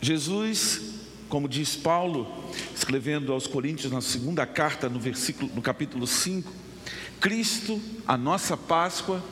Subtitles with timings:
[0.00, 0.80] Jesus,
[1.28, 2.26] como diz Paulo,
[2.74, 6.50] escrevendo aos Coríntios na segunda carta, no versículo, no capítulo 5,
[7.20, 9.22] Cristo, a nossa Páscoa,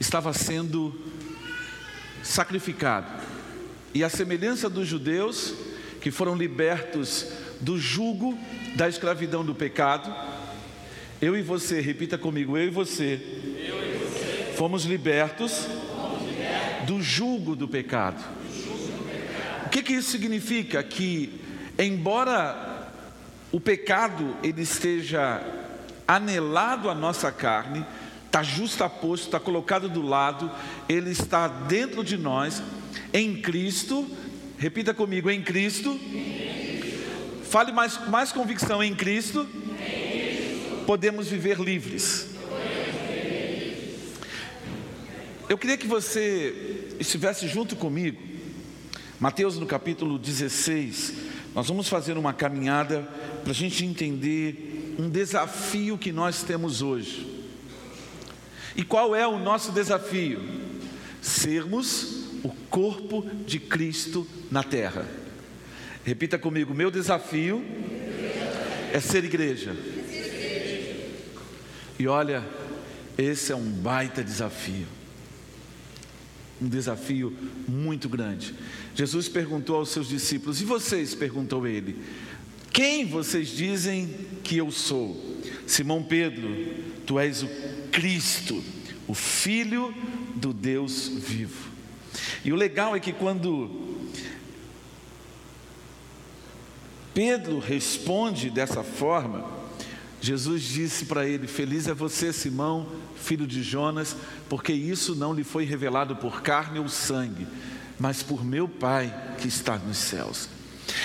[0.00, 0.98] estava sendo
[2.24, 3.22] sacrificado.
[3.94, 5.54] E a semelhança dos judeus
[6.00, 7.26] que foram libertos
[7.60, 8.36] do jugo
[8.74, 10.12] da escravidão do pecado,
[11.20, 13.49] eu e você, repita comigo, eu e você, eu você
[14.60, 15.66] fomos, libertos
[16.86, 18.22] do jugo do pecado.
[19.64, 20.82] O que, que isso significa?
[20.82, 21.40] Que,
[21.78, 22.92] embora
[23.50, 25.42] o pecado ele esteja
[26.06, 27.86] anelado à nossa carne,
[28.26, 30.50] está justaposto, está colocado do lado,
[30.86, 32.62] ele está dentro de nós,
[33.14, 34.06] em Cristo,
[34.58, 35.98] repita comigo, em Cristo.
[37.44, 39.48] Fale mais, mais convicção, em Cristo,
[40.86, 42.29] podemos viver livres.
[45.50, 48.22] Eu queria que você estivesse junto comigo,
[49.18, 51.12] Mateus no capítulo 16,
[51.52, 53.00] nós vamos fazer uma caminhada
[53.42, 57.48] para a gente entender um desafio que nós temos hoje.
[58.76, 60.40] E qual é o nosso desafio?
[61.20, 65.04] Sermos o corpo de Cristo na terra.
[66.04, 67.60] Repita comigo: meu desafio
[68.92, 69.74] é ser igreja.
[71.98, 72.44] E olha,
[73.18, 74.99] esse é um baita desafio.
[76.60, 78.54] Um desafio muito grande.
[78.94, 81.14] Jesus perguntou aos seus discípulos, e vocês?
[81.14, 81.96] perguntou ele:
[82.72, 84.08] Quem vocês dizem
[84.44, 85.38] que eu sou?
[85.66, 86.48] Simão Pedro,
[87.06, 87.48] tu és o
[87.90, 88.62] Cristo,
[89.06, 89.94] o Filho
[90.34, 91.70] do Deus vivo.
[92.44, 93.70] E o legal é que quando
[97.14, 99.59] Pedro responde dessa forma,
[100.20, 104.16] Jesus disse para ele: Feliz é você, Simão, filho de Jonas,
[104.48, 107.46] porque isso não lhe foi revelado por carne ou sangue,
[107.98, 110.48] mas por meu Pai que está nos céus.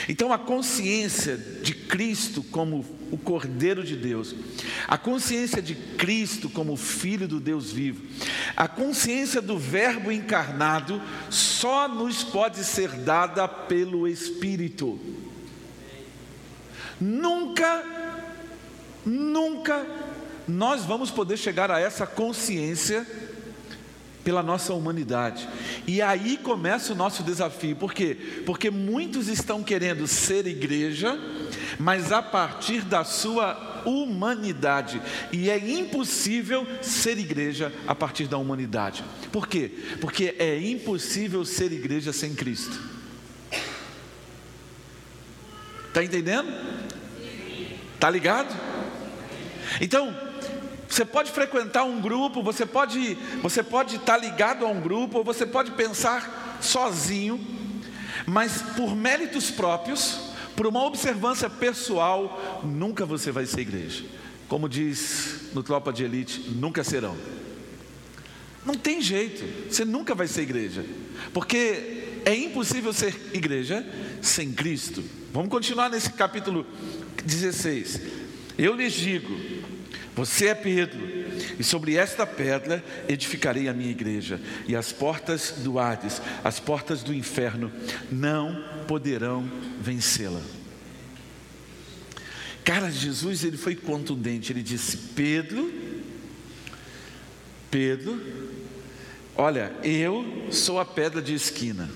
[0.10, 4.36] Então, a consciência de Cristo como o Cordeiro de Deus,
[4.88, 8.04] a consciência de Cristo como Filho do Deus vivo,
[8.56, 15.00] a consciência do Verbo encarnado, só nos pode ser dada pelo Espírito.
[17.00, 17.84] Nunca,
[19.06, 19.86] nunca
[20.48, 23.06] nós vamos poder chegar a essa consciência
[24.24, 25.48] pela nossa humanidade.
[25.86, 28.18] E aí começa o nosso desafio, por quê?
[28.46, 31.18] Porque muitos estão querendo ser igreja,
[31.80, 35.00] mas a partir da sua humanidade,
[35.32, 39.04] e é impossível ser igreja a partir da humanidade.
[39.32, 39.72] Por quê?
[40.02, 42.82] Porque é impossível ser igreja sem Cristo.
[45.88, 46.52] Está entendendo?
[47.94, 48.54] Está ligado?
[49.82, 50.16] Então,
[50.88, 55.24] você pode frequentar um grupo, você pode, você pode estar ligado a um grupo, ou
[55.24, 57.40] você pode pensar sozinho,
[58.26, 60.20] mas por méritos próprios,
[60.56, 64.06] por uma observância pessoal, nunca você vai ser igreja.
[64.48, 67.18] Como diz no Tropa de Elite, nunca serão.
[68.66, 70.86] Não tem jeito, você nunca vai ser igreja,
[71.34, 73.86] porque é impossível ser igreja
[74.22, 75.04] sem Cristo.
[75.32, 76.66] Vamos continuar nesse capítulo
[77.24, 78.25] 16.
[78.58, 79.38] Eu lhes digo:
[80.16, 81.00] você é Pedro,
[81.60, 87.04] e sobre esta pedra edificarei a minha igreja, e as portas do Hades, as portas
[87.04, 87.70] do inferno,
[88.10, 89.44] não poderão
[89.82, 90.42] vencê-la.
[92.64, 95.72] Cara, Jesus ele foi contundente, ele disse: Pedro,
[97.70, 98.22] Pedro,
[99.36, 101.90] olha, eu sou a pedra de esquina,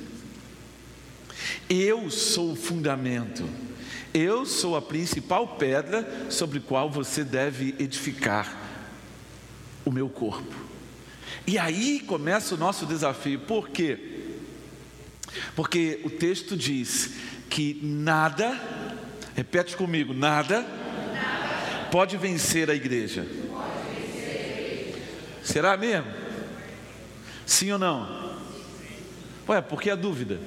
[1.70, 3.69] eu sou o fundamento.
[4.14, 8.58] Eu sou a principal pedra sobre qual você deve edificar
[9.86, 10.56] o meu corpo.
[11.46, 13.40] E aí começa o nosso desafio.
[13.42, 13.98] Por quê?
[15.56, 17.12] Porque o texto diz
[17.50, 18.60] que nada,
[19.36, 20.66] repete comigo, nada,
[21.92, 23.28] pode vencer a igreja.
[25.44, 26.12] Será mesmo?
[27.46, 28.38] Sim ou não?
[29.48, 30.40] Ué, por que a dúvida?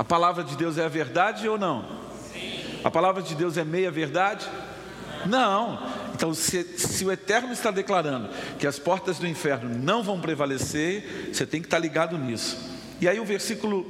[0.00, 1.84] A palavra de Deus é a verdade ou não?
[2.32, 2.62] Sim.
[2.82, 4.48] A palavra de Deus é meia verdade?
[5.26, 5.78] Não.
[6.14, 11.28] Então, se, se, o Eterno está declarando que as portas do inferno não vão prevalecer,
[11.30, 12.56] você tem que estar ligado nisso.
[12.98, 13.84] E aí o versículo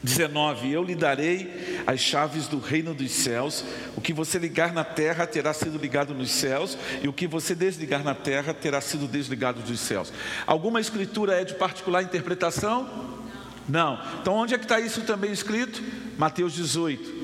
[0.00, 3.64] 19: Eu lhe darei as chaves do reino dos céus.
[3.96, 7.52] O que você ligar na terra terá sido ligado nos céus, e o que você
[7.52, 10.12] desligar na terra terá sido desligado dos céus.
[10.46, 13.20] Alguma escritura é de particular interpretação?
[13.68, 14.00] Não.
[14.20, 15.82] Então onde é que está isso também escrito?
[16.18, 17.22] Mateus 18.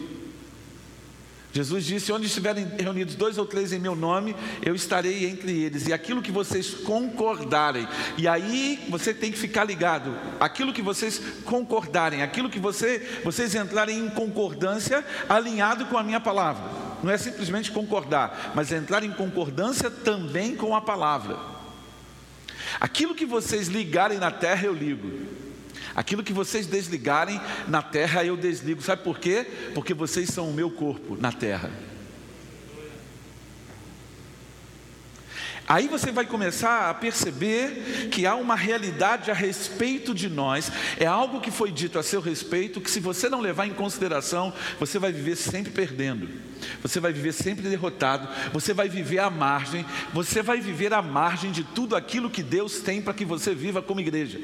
[1.53, 5.87] Jesus disse: Onde estiverem reunidos dois ou três em meu nome, eu estarei entre eles.
[5.87, 11.21] E aquilo que vocês concordarem, e aí você tem que ficar ligado: aquilo que vocês
[11.45, 16.63] concordarem, aquilo que você, vocês entrarem em concordância, alinhado com a minha palavra.
[17.03, 21.39] Não é simplesmente concordar, mas entrar em concordância também com a palavra.
[22.79, 25.48] Aquilo que vocês ligarem na terra, eu ligo.
[25.95, 28.83] Aquilo que vocês desligarem na terra, eu desligo.
[28.83, 29.47] Sabe por quê?
[29.75, 31.71] Porque vocês são o meu corpo na terra.
[35.69, 41.05] Aí você vai começar a perceber que há uma realidade a respeito de nós, é
[41.05, 44.99] algo que foi dito a seu respeito, que se você não levar em consideração, você
[44.99, 46.27] vai viver sempre perdendo,
[46.83, 51.53] você vai viver sempre derrotado, você vai viver à margem, você vai viver à margem
[51.53, 54.41] de tudo aquilo que Deus tem para que você viva como igreja.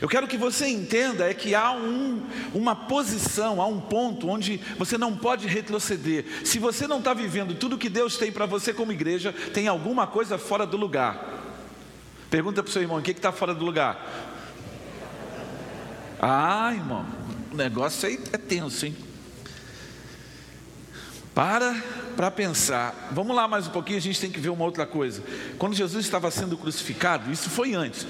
[0.00, 2.22] Eu quero que você entenda é que há um,
[2.54, 6.24] uma posição, há um ponto onde você não pode retroceder.
[6.44, 10.06] Se você não está vivendo tudo que Deus tem para você como igreja, tem alguma
[10.06, 11.42] coisa fora do lugar.
[12.30, 14.30] Pergunta para o seu irmão: o que está fora do lugar?
[16.20, 17.04] Ah, irmão,
[17.52, 18.96] o negócio aí é tenso, hein?
[21.34, 21.74] Para
[22.16, 23.10] para pensar.
[23.12, 25.22] Vamos lá mais um pouquinho, a gente tem que ver uma outra coisa.
[25.58, 28.06] Quando Jesus estava sendo crucificado, isso foi antes.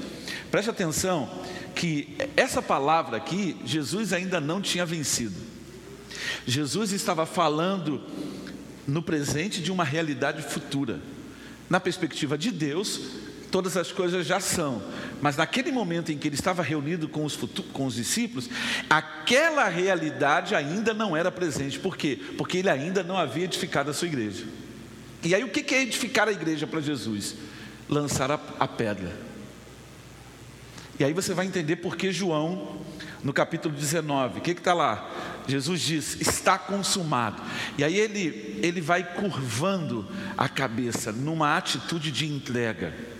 [0.50, 1.28] Preste atenção
[1.74, 5.34] que essa palavra aqui, Jesus ainda não tinha vencido.
[6.46, 8.00] Jesus estava falando
[8.86, 11.00] no presente de uma realidade futura.
[11.70, 13.00] Na perspectiva de Deus,
[13.52, 14.82] todas as coisas já são,
[15.20, 17.36] mas naquele momento em que ele estava reunido com os,
[17.72, 18.48] com os discípulos,
[18.88, 21.78] aquela realidade ainda não era presente.
[21.78, 22.18] Por quê?
[22.38, 24.46] Porque ele ainda não havia edificado a sua igreja.
[25.22, 27.36] E aí o que é edificar a igreja para Jesus?
[27.88, 29.14] Lançar a, a pedra.
[30.98, 32.80] E aí você vai entender por que João,
[33.22, 35.10] no capítulo 19, o que está lá?
[35.46, 37.42] Jesus diz: está consumado.
[37.76, 40.08] E aí ele, ele vai curvando
[40.38, 43.11] a cabeça numa atitude de entrega.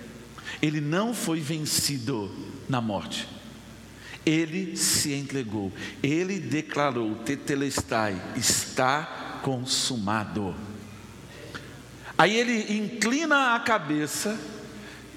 [0.61, 2.31] Ele não foi vencido
[2.69, 3.29] na morte.
[4.25, 5.73] Ele se entregou.
[6.03, 10.55] Ele declarou: Tetelestai, está consumado.
[12.17, 14.39] Aí ele inclina a cabeça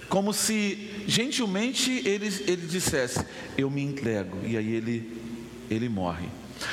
[0.09, 3.23] como se gentilmente ele, ele dissesse:
[3.57, 5.21] Eu me entrego, e aí ele,
[5.69, 6.27] ele morre.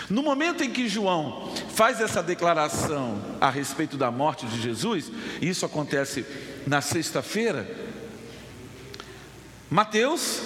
[0.09, 5.11] No momento em que João faz essa declaração a respeito da morte de Jesus,
[5.41, 6.25] isso acontece
[6.67, 7.69] na sexta-feira,
[9.73, 10.43] Mateus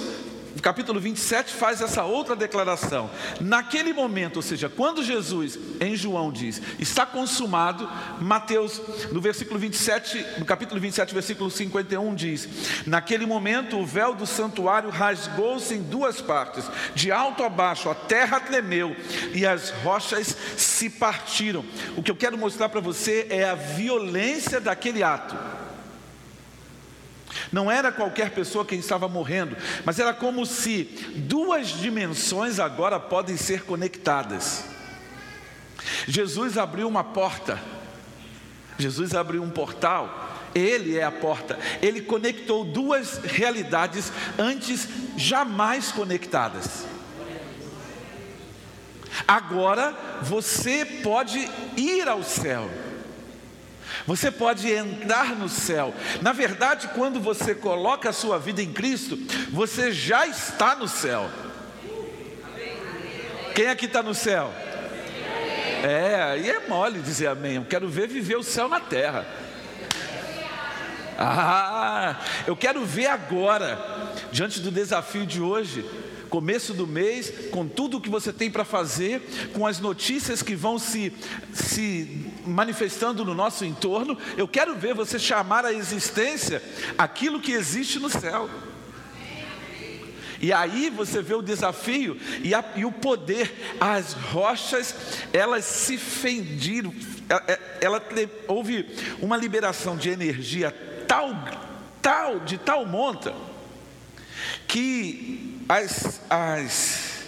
[0.67, 3.09] capítulo 27 faz essa outra declaração.
[3.41, 7.89] Naquele momento, ou seja, quando Jesus, em João, diz, está consumado,
[8.21, 8.83] Mateus,
[9.13, 12.49] no versículo 27, no capítulo 27, versículo 51, diz:
[12.85, 16.65] Naquele momento o véu do santuário rasgou-se em duas partes,
[16.97, 18.97] de alto a baixo, a terra tremeu
[19.33, 21.65] e as rochas se partiram.
[21.97, 25.66] O que eu quero mostrar para você é a violência daquele ato.
[27.53, 30.85] Não era qualquer pessoa quem estava morrendo, mas era como se
[31.17, 34.65] duas dimensões agora podem ser conectadas.
[36.07, 37.61] Jesus abriu uma porta,
[38.79, 41.59] Jesus abriu um portal, ele é a porta.
[41.83, 46.87] Ele conectou duas realidades antes jamais conectadas.
[49.29, 51.47] Agora você pode
[51.77, 52.71] ir ao céu.
[54.07, 55.93] Você pode entrar no céu.
[56.23, 59.19] Na verdade, quando você coloca a sua vida em Cristo,
[59.51, 61.29] você já está no céu.
[63.55, 64.53] Quem aqui está no céu?
[65.83, 67.57] É, aí é mole dizer amém.
[67.57, 69.27] Eu quero ver viver o céu na terra.
[71.19, 73.79] Ah, eu quero ver agora,
[74.31, 75.85] diante do desafio de hoje,
[76.37, 79.23] começo do mês, com tudo o que você tem para fazer,
[79.55, 81.11] com as notícias que vão se,
[81.55, 86.63] se manifestando no nosso entorno, eu quero ver você chamar a existência
[86.99, 88.51] aquilo que existe no céu.
[90.39, 94.95] E aí você vê o desafio e, a, e o poder, as rochas,
[95.33, 96.93] elas se fendiram,
[97.31, 98.03] ela, é, ela,
[98.47, 98.87] houve
[99.23, 100.71] uma liberação de energia
[101.09, 101.31] tal,
[102.03, 103.35] tal, de tal monta,
[104.69, 107.25] que as, as,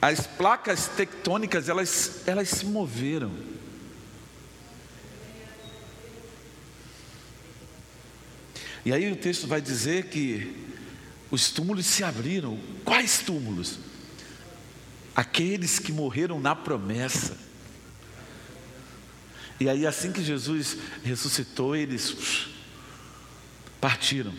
[0.00, 3.32] as placas tectônicas elas, elas se moveram.
[8.84, 10.56] E aí o texto vai dizer que
[11.30, 12.58] os túmulos se abriram.
[12.84, 13.78] Quais túmulos?
[15.14, 17.36] Aqueles que morreram na promessa.
[19.60, 22.48] E aí, assim que Jesus ressuscitou, eles
[23.78, 24.32] partiram.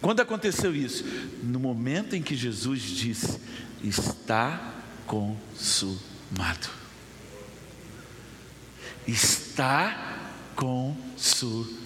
[0.00, 1.04] Quando aconteceu isso?
[1.42, 3.40] No momento em que Jesus disse:
[3.82, 4.74] Está
[5.06, 6.68] consumado.
[9.06, 10.18] está
[10.54, 11.78] consumado.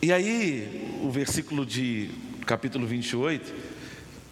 [0.00, 2.10] E aí, o versículo de
[2.46, 3.54] capítulo 28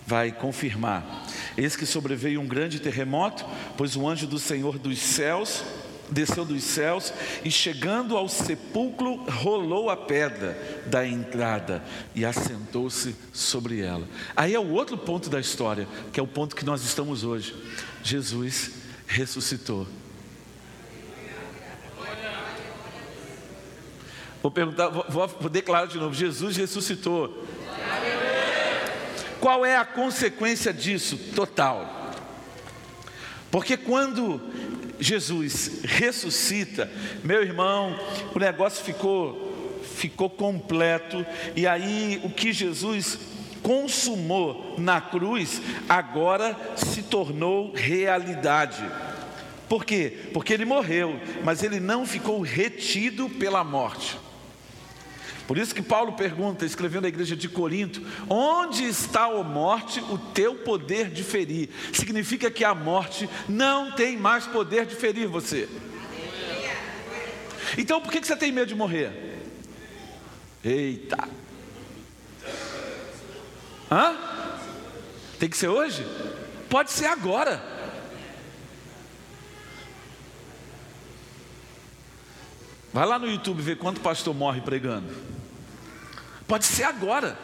[0.07, 1.26] vai confirmar:
[1.57, 3.45] Eis que sobreveio um grande terremoto,
[3.76, 5.62] pois o anjo do Senhor dos céus
[6.11, 7.12] desceu dos céus
[7.45, 11.83] e, chegando ao sepulcro, rolou a pedra da entrada
[12.14, 14.07] e assentou-se sobre ela.
[14.37, 17.55] Aí é o outro ponto da história, que é o ponto que nós estamos hoje.
[18.02, 18.73] Jesus
[19.07, 19.87] ressuscitou.
[24.43, 27.47] Vou perguntar, vou, vou declarar de novo: Jesus ressuscitou.
[29.40, 31.17] Qual é a consequência disso?
[31.35, 31.99] Total.
[33.50, 34.40] Porque quando
[35.00, 36.90] Jesus ressuscita,
[37.25, 37.99] meu irmão,
[38.35, 41.25] o negócio ficou, ficou completo,
[41.57, 43.19] e aí o que Jesus
[43.62, 48.83] consumou na cruz, agora se tornou realidade.
[49.69, 50.30] Por quê?
[50.33, 54.19] Porque ele morreu, mas ele não ficou retido pela morte.
[55.50, 60.16] Por isso que Paulo pergunta, escrevendo à igreja de Corinto: onde está, a morte, o
[60.16, 61.71] teu poder de ferir?
[61.92, 65.69] Significa que a morte não tem mais poder de ferir você.
[67.76, 69.42] Então por que você tem medo de morrer?
[70.62, 71.28] Eita!
[73.90, 74.16] Hã?
[75.40, 76.07] Tem que ser hoje?
[76.69, 77.61] Pode ser agora.
[82.92, 85.39] Vai lá no YouTube ver quanto pastor morre pregando.
[86.50, 87.38] Pode ser agora.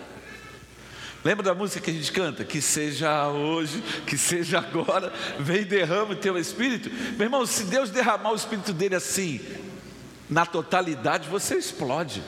[1.25, 2.45] Lembra da música que a gente canta?
[2.45, 6.91] Que seja hoje, que seja agora, vem e derrama o teu espírito.
[7.17, 9.41] Meu irmão, se Deus derramar o espírito dele assim,
[10.29, 12.21] na totalidade, você explode.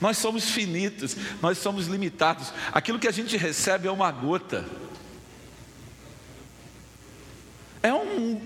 [0.00, 2.52] Nós somos finitos, nós somos limitados.
[2.72, 4.64] Aquilo que a gente recebe é uma gota.
[7.80, 8.40] É um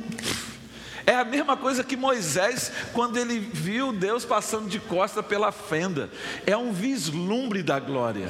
[1.08, 6.10] é a mesma coisa que Moisés, quando ele viu Deus passando de costa pela fenda.
[6.46, 8.28] É um vislumbre da glória.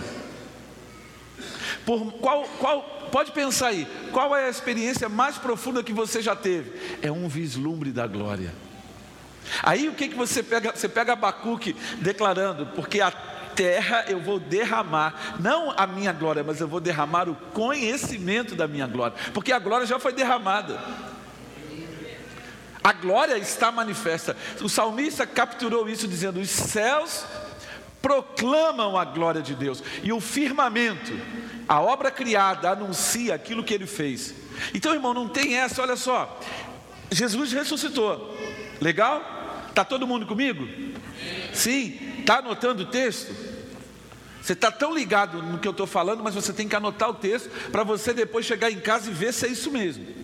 [1.85, 6.37] Por qual, qual, pode pensar aí, qual é a experiência mais profunda que você já
[6.37, 6.71] teve?
[7.03, 8.55] É um vislumbre da glória.
[9.65, 10.71] Aí o que, que você pega?
[10.73, 16.61] Você pega Abacuque declarando, porque a terra eu vou derramar, não a minha glória, mas
[16.61, 20.79] eu vou derramar o conhecimento da minha glória, porque a glória já foi derramada.
[22.89, 24.35] A glória está manifesta.
[24.63, 27.23] O salmista capturou isso dizendo: os céus
[28.01, 31.13] proclamam a glória de Deus, e o firmamento,
[31.69, 34.35] a obra criada, anuncia aquilo que ele fez.
[34.73, 36.41] Então, irmão, não tem essa, olha só.
[37.13, 38.35] Jesus ressuscitou.
[38.81, 39.23] Legal?
[39.69, 40.67] Está todo mundo comigo?
[41.53, 41.99] Sim.
[42.21, 43.35] Está anotando o texto?
[44.41, 47.15] Você está tão ligado no que eu estou falando, mas você tem que anotar o
[47.15, 50.18] texto para você depois chegar em casa e ver se é isso mesmo.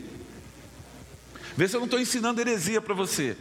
[1.56, 3.36] Vê se eu não estou ensinando heresia para você.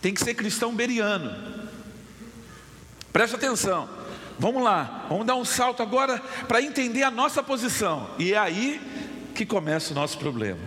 [0.00, 1.68] Tem que ser cristão beriano.
[3.12, 3.88] Preste atenção.
[4.38, 8.08] Vamos lá, vamos dar um salto agora para entender a nossa posição.
[8.18, 8.80] E é aí
[9.34, 10.60] que começa o nosso problema.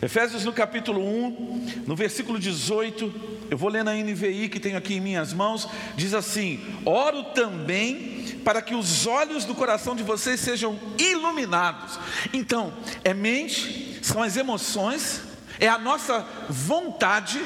[0.00, 3.12] Efésios no capítulo 1, no versículo 18,
[3.50, 8.38] eu vou ler na NVI que tenho aqui em minhas mãos, diz assim: Oro também
[8.42, 11.98] para que os olhos do coração de vocês sejam iluminados.
[12.32, 12.72] Então,
[13.04, 15.22] é mente, são as emoções,
[15.58, 17.40] é a nossa vontade.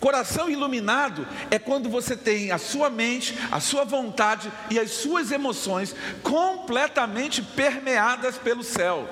[0.00, 5.30] Coração iluminado é quando você tem a sua mente, a sua vontade e as suas
[5.30, 9.08] emoções completamente permeadas pelo céu.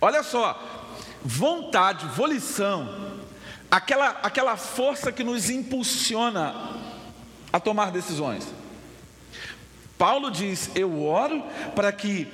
[0.00, 0.90] Olha só,
[1.22, 3.22] vontade, volição,
[3.70, 6.54] aquela, aquela força que nos impulsiona
[7.52, 8.46] a tomar decisões.
[9.96, 11.44] Paulo diz: Eu oro
[11.76, 12.26] para que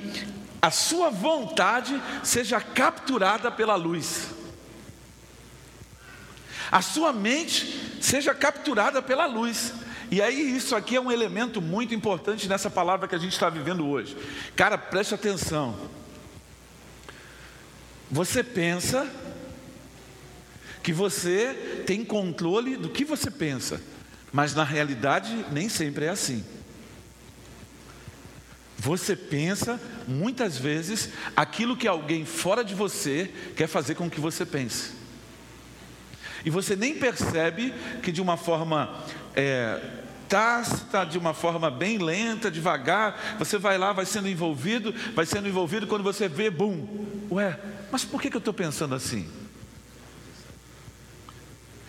[0.62, 4.28] a sua vontade seja capturada pela luz,
[6.70, 9.72] a sua mente seja capturada pela luz.
[10.10, 13.48] E aí, isso aqui é um elemento muito importante nessa palavra que a gente está
[13.48, 14.16] vivendo hoje.
[14.56, 15.76] Cara, preste atenção.
[18.10, 19.08] Você pensa
[20.82, 23.80] que você tem controle do que você pensa,
[24.32, 26.44] mas na realidade nem sempre é assim.
[28.80, 34.46] Você pensa muitas vezes aquilo que alguém fora de você quer fazer com que você
[34.46, 34.92] pense.
[36.46, 39.04] E você nem percebe que de uma forma
[39.36, 39.78] é,
[40.26, 45.46] tácita, de uma forma bem lenta, devagar, você vai lá, vai sendo envolvido, vai sendo
[45.46, 47.60] envolvido, quando você vê, bum, ué,
[47.92, 49.28] mas por que, que eu estou pensando assim?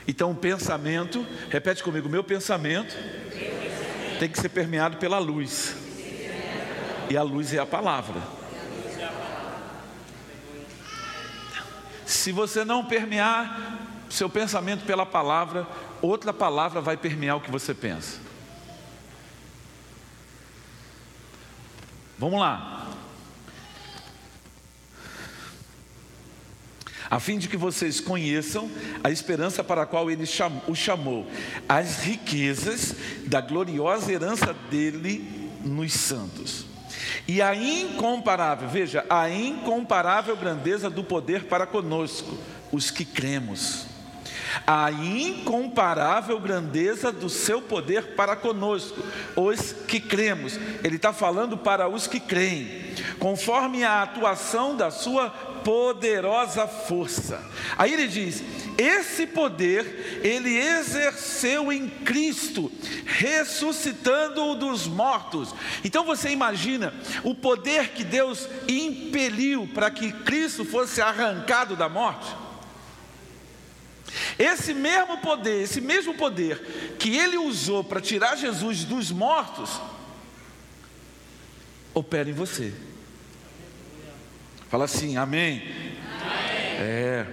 [0.06, 2.94] Então o pensamento, repete comigo, meu pensamento
[4.20, 5.81] tem que ser permeado pela luz.
[7.12, 8.22] E a luz é a palavra.
[12.06, 13.78] Se você não permear
[14.10, 15.68] seu pensamento pela palavra,
[16.02, 18.18] outra palavra vai permear o que você pensa.
[22.18, 22.88] Vamos lá.
[27.10, 28.72] a fim de que vocês conheçam
[29.04, 30.24] a esperança para a qual ele
[30.66, 31.30] o chamou,
[31.68, 32.96] as riquezas
[33.28, 36.71] da gloriosa herança dele nos santos.
[37.28, 42.38] E a incomparável, veja, a incomparável grandeza do poder para conosco,
[42.72, 43.86] os que cremos.
[44.68, 49.02] A incomparável grandeza do seu poder para conosco,
[49.36, 50.60] os que cremos.
[50.84, 57.44] Ele está falando para os que creem, conforme a atuação da sua poderosa força.
[57.78, 58.44] Aí ele diz:
[58.78, 62.72] esse poder ele exerceu em Cristo,
[63.06, 65.54] ressuscitando-o dos mortos.
[65.84, 72.42] Então você imagina o poder que Deus impeliu para que Cristo fosse arrancado da morte?
[74.38, 79.80] Esse mesmo poder, esse mesmo poder que ele usou para tirar Jesus dos mortos,
[81.94, 82.74] opera em você.
[84.72, 85.62] Fala assim, amém.
[85.62, 86.80] amém.
[86.80, 87.26] É.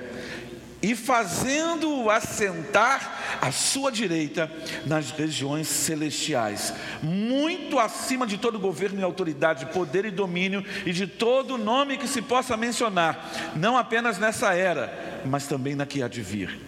[0.83, 4.51] E fazendo-o assentar à sua direita
[4.85, 11.07] nas regiões celestiais, muito acima de todo governo e autoridade, poder e domínio e de
[11.07, 16.09] todo nome que se possa mencionar, não apenas nessa era, mas também na que há
[16.09, 16.59] de vir.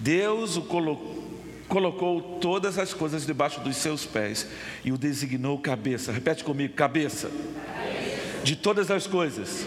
[0.00, 1.22] Deus o colocou
[1.66, 4.46] colocou todas as coisas debaixo dos seus pés
[4.84, 6.12] e o designou cabeça.
[6.12, 7.30] Repete comigo: cabeça.
[8.44, 9.66] De todas as coisas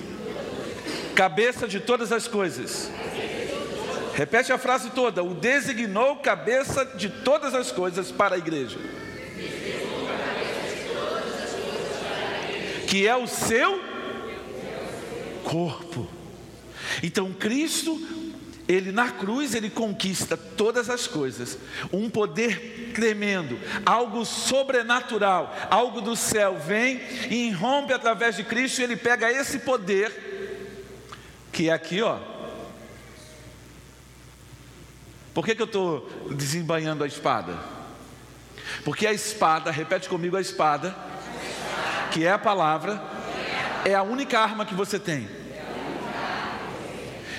[1.17, 2.91] cabeça de todas as coisas.
[4.13, 8.77] Repete a frase toda: o designou cabeça de todas as coisas para a igreja.
[12.87, 13.81] Que é o seu
[15.43, 16.07] corpo.
[17.01, 17.99] Então Cristo,
[18.67, 21.57] ele na cruz, ele conquista todas as coisas,
[21.91, 28.83] um poder tremendo, algo sobrenatural, algo do céu vem e irrompe através de Cristo, e
[28.83, 30.27] ele pega esse poder
[31.57, 32.19] que é aqui, ó.
[35.33, 37.57] Por que, que eu estou desembanhando a espada?
[38.85, 40.95] Porque a espada, repete comigo a espada,
[42.11, 43.01] que é a palavra,
[43.83, 45.27] é a única arma que você tem.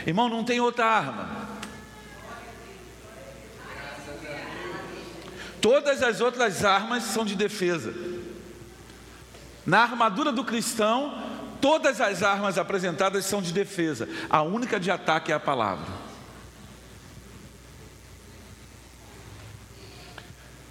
[0.05, 1.39] Irmão, não tem outra arma.
[5.61, 7.95] Todas as outras armas são de defesa.
[9.65, 15.33] Na armadura do cristão Todas as armas apresentadas são de defesa, a única de ataque
[15.33, 15.87] é a palavra.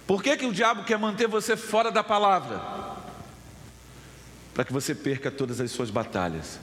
[0.06, 2.62] Por que, que o diabo quer manter você fora da palavra?
[4.54, 6.58] Para que você perca todas as suas batalhas.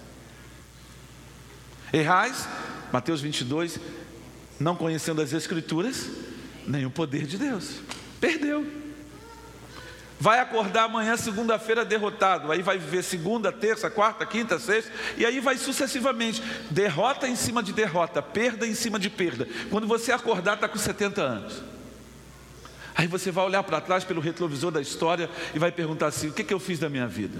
[1.93, 2.47] Errais,
[2.91, 3.79] Mateus 22,
[4.59, 6.09] não conhecendo as Escrituras,
[6.65, 7.81] nem o poder de Deus.
[8.19, 8.84] Perdeu.
[10.19, 12.51] Vai acordar amanhã, segunda-feira, derrotado.
[12.51, 14.91] Aí vai viver segunda, terça, quarta, quinta, sexta.
[15.17, 16.41] E aí vai sucessivamente.
[16.71, 19.47] Derrota em cima de derrota, perda em cima de perda.
[19.69, 21.63] Quando você acordar, está com 70 anos.
[22.95, 26.33] Aí você vai olhar para trás pelo retrovisor da história e vai perguntar assim: o
[26.33, 27.37] que, que eu fiz da minha vida?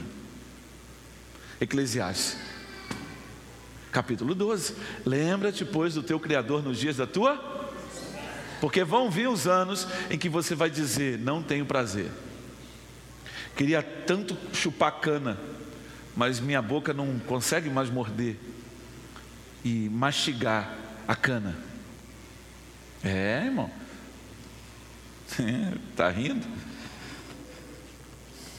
[1.61, 2.37] Eclesiastes,
[3.89, 4.75] capítulo 12.
[5.05, 7.53] Lembra-te, pois, do teu Criador nos dias da tua.
[8.59, 12.11] Porque vão vir os anos em que você vai dizer: não tenho prazer.
[13.55, 15.37] Queria tanto chupar cana,
[16.15, 18.37] mas minha boca não consegue mais morder
[19.63, 21.57] e mastigar a cana.
[23.03, 23.71] É, irmão.
[25.89, 26.45] Está rindo?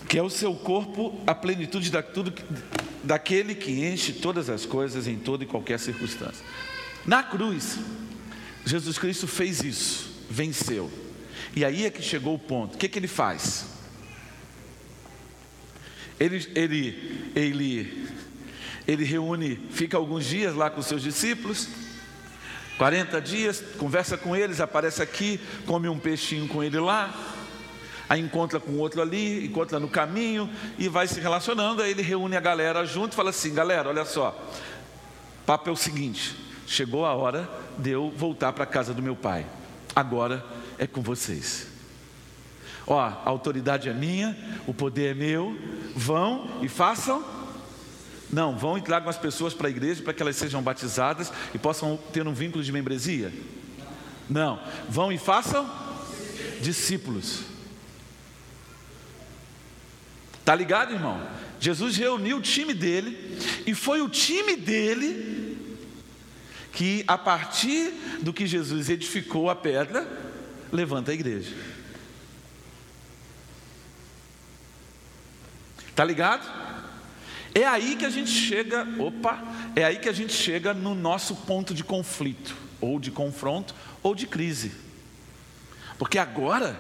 [0.09, 2.33] Que é o seu corpo a plenitude da, tudo,
[3.03, 6.45] daquele que enche todas as coisas em toda e qualquer circunstância.
[7.05, 7.79] Na cruz,
[8.65, 10.91] Jesus Cristo fez isso, venceu.
[11.55, 12.75] E aí é que chegou o ponto.
[12.75, 13.76] O que, que ele faz?
[16.19, 18.09] Ele, ele, ele,
[18.87, 21.69] ele reúne, fica alguns dias lá com seus discípulos,
[22.79, 27.15] 40 dias, conversa com eles, aparece aqui, come um peixinho com ele lá,
[28.09, 31.83] aí encontra com outro ali, encontra no caminho e vai se relacionando.
[31.83, 34.39] Aí ele reúne a galera junto e fala assim: galera, olha só,
[35.47, 37.49] papo é o seguinte: chegou a hora
[37.79, 39.47] de eu voltar para a casa do meu pai,
[39.95, 40.45] agora
[40.79, 41.76] é com vocês.
[42.87, 45.59] Ó, a autoridade é minha, o poder é meu,
[45.95, 47.25] vão e façam.
[48.31, 51.59] Não, vão e tragam as pessoas para a igreja para que elas sejam batizadas e
[51.59, 53.33] possam ter um vínculo de membresia?
[54.29, 55.69] Não, vão e façam
[56.61, 57.43] discípulos.
[60.45, 61.21] Tá ligado, irmão?
[61.59, 65.57] Jesus reuniu o time dele e foi o time dele
[66.73, 70.07] que a partir do que Jesus edificou a pedra,
[70.71, 71.53] levanta a igreja.
[75.97, 76.47] Tá ligado?
[77.55, 79.43] É aí que a gente chega, opa,
[79.75, 84.15] é aí que a gente chega no nosso ponto de conflito, ou de confronto, ou
[84.15, 84.73] de crise.
[85.99, 86.79] Porque agora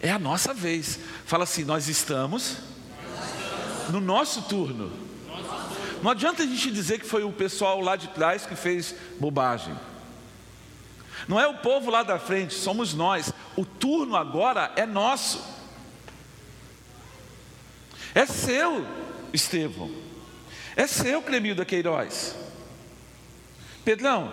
[0.00, 1.00] é a nossa vez.
[1.26, 2.58] Fala assim: nós estamos
[3.90, 4.92] no nosso turno.
[6.00, 9.74] Não adianta a gente dizer que foi o pessoal lá de trás que fez bobagem.
[11.26, 13.32] Não é o povo lá da frente, somos nós.
[13.56, 15.51] O turno agora é nosso.
[18.14, 18.86] É seu,
[19.32, 19.90] Estevão.
[20.76, 22.34] É seu, Clemilda Queiroz.
[23.84, 24.32] Pedrão,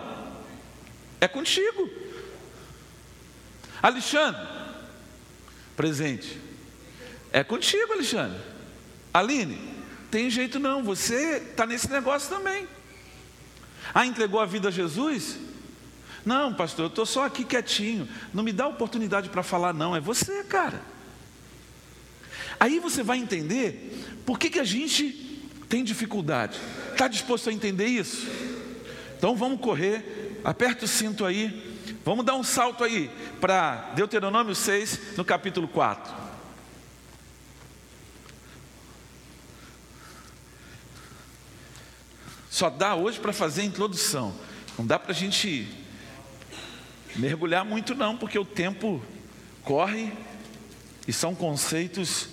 [1.20, 1.88] é contigo.
[3.82, 4.46] Alexandre,
[5.76, 6.40] presente.
[7.32, 8.40] É contigo, Alexandre.
[9.12, 9.58] Aline,
[10.10, 12.68] tem jeito não, você está nesse negócio também.
[13.94, 15.38] Ah, entregou a vida a Jesus?
[16.24, 18.08] Não, pastor, eu estou só aqui quietinho.
[18.32, 19.96] Não me dá oportunidade para falar, não.
[19.96, 20.82] É você, cara.
[22.60, 25.12] Aí você vai entender por que, que a gente
[25.66, 26.58] tem dificuldade.
[26.92, 28.28] Está disposto a entender isso?
[29.16, 31.70] Então vamos correr, aperta o cinto aí.
[32.04, 36.12] Vamos dar um salto aí para Deuteronômio 6, no capítulo 4.
[42.50, 44.34] Só dá hoje para fazer a introdução.
[44.76, 45.66] Não dá para a gente
[47.16, 49.02] mergulhar muito, não, porque o tempo
[49.62, 50.12] corre
[51.08, 52.28] e são conceitos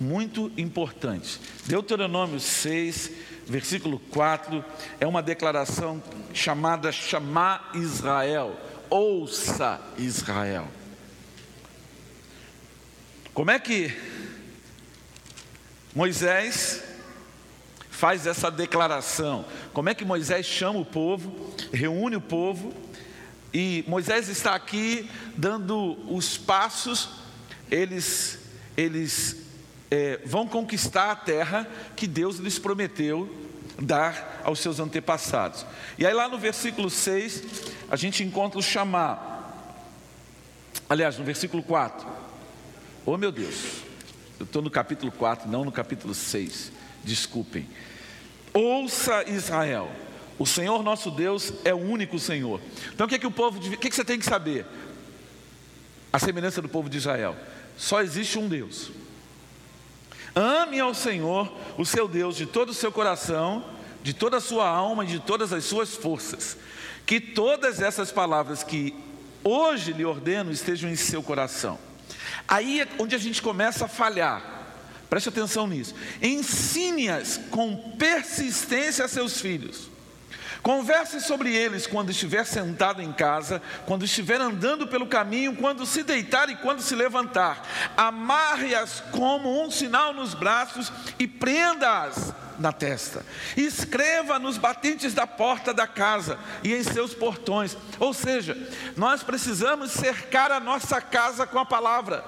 [0.00, 1.38] muito importantes.
[1.66, 3.10] Deuteronômio 6,
[3.46, 4.64] versículo 4,
[4.98, 8.58] é uma declaração chamada chamar Israel.
[8.88, 10.66] Ouça Israel.
[13.34, 13.94] Como é que
[15.94, 16.82] Moisés
[18.00, 19.44] faz essa declaração.
[19.74, 22.72] Como é que Moisés chama o povo, reúne o povo,
[23.52, 27.10] e Moisés está aqui dando os passos,
[27.70, 28.38] eles,
[28.74, 29.49] eles
[29.90, 33.28] é, vão conquistar a terra que Deus lhes prometeu
[33.80, 35.66] dar aos seus antepassados.
[35.98, 37.44] E aí, lá no versículo 6,
[37.90, 39.28] a gente encontra o chamar.
[40.88, 42.06] Aliás, no versículo 4.
[43.06, 43.82] Oh meu Deus,
[44.38, 46.70] eu estou no capítulo 4, não no capítulo 6.
[47.02, 47.66] Desculpem.
[48.52, 49.90] Ouça Israel,
[50.38, 52.60] o Senhor nosso Deus é o único Senhor.
[52.92, 54.66] Então o que é que o povo, o que, é que você tem que saber?
[56.12, 57.36] A semelhança do povo de Israel,
[57.76, 58.90] só existe um Deus.
[60.34, 63.64] Ame ao Senhor, o seu Deus, de todo o seu coração,
[64.02, 66.56] de toda a sua alma e de todas as suas forças.
[67.04, 68.94] Que todas essas palavras que
[69.42, 71.78] hoje lhe ordeno estejam em seu coração.
[72.46, 74.60] Aí é onde a gente começa a falhar.
[75.08, 75.94] Preste atenção nisso.
[76.22, 79.89] Ensine-as com persistência a seus filhos.
[80.62, 86.02] Converse sobre eles quando estiver sentado em casa, quando estiver andando pelo caminho, quando se
[86.02, 87.66] deitar e quando se levantar.
[87.96, 93.24] Amarre-as como um sinal nos braços e prenda-as na testa.
[93.56, 97.76] Escreva nos batentes da porta da casa e em seus portões.
[97.98, 98.56] Ou seja,
[98.96, 102.22] nós precisamos cercar a nossa casa com a palavra.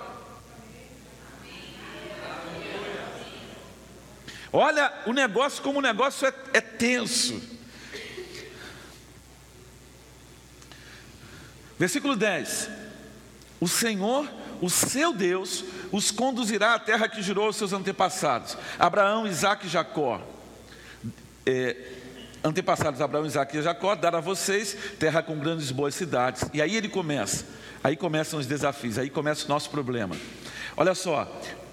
[4.50, 7.51] Olha o negócio como o negócio é, é tenso.
[11.82, 12.70] Versículo 10:
[13.60, 19.26] O Senhor, o seu Deus, os conduzirá à terra que jurou aos seus antepassados, Abraão,
[19.26, 20.22] Isaac e Jacó.
[21.44, 21.76] É,
[22.44, 26.44] antepassados Abraão, Isaac e Jacó, dar a vocês terra com grandes boas cidades.
[26.54, 27.44] E aí ele começa,
[27.82, 30.14] aí começam os desafios, aí começa o nosso problema.
[30.76, 31.24] Olha só,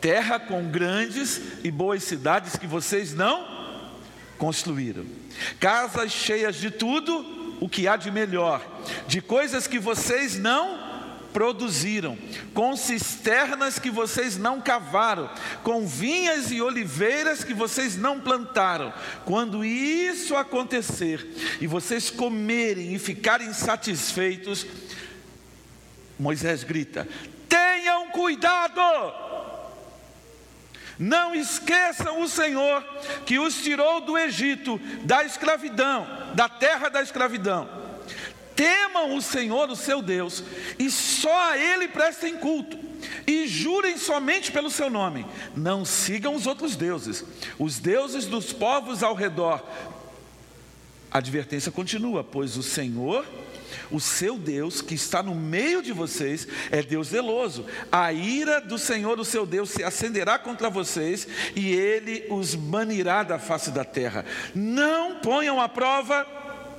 [0.02, 3.46] terra com grandes e boas cidades que vocês não
[4.40, 5.06] construíram,
[5.60, 8.66] casas cheias de tudo o que há de melhor,
[9.08, 10.90] de coisas que vocês não
[11.34, 12.18] produziram,
[12.54, 15.30] com cisternas que vocês não cavaram,
[15.64, 18.94] com vinhas e oliveiras que vocês não plantaram.
[19.26, 21.26] Quando isso acontecer
[21.62, 24.66] e vocês comerem e ficarem satisfeitos,
[26.18, 27.08] Moisés grita:
[27.48, 28.82] tenham cuidado!
[31.00, 32.84] Não esqueçam o Senhor
[33.26, 37.70] que os tirou do Egito, da escravidão, da terra da escravidão.
[38.54, 40.44] Temam o Senhor, o seu Deus,
[40.78, 42.78] e só a Ele prestem culto,
[43.26, 45.26] e jurem somente pelo seu nome.
[45.56, 47.24] Não sigam os outros deuses,
[47.58, 49.64] os deuses dos povos ao redor.
[51.10, 53.26] A advertência continua, pois o Senhor
[53.92, 57.66] o seu Deus, que está no meio de vocês, é Deus zeloso.
[57.92, 63.24] A ira do Senhor, o seu Deus, se acenderá contra vocês e ele os banirá
[63.24, 64.26] da face da terra.
[64.54, 66.26] Não ponham à prova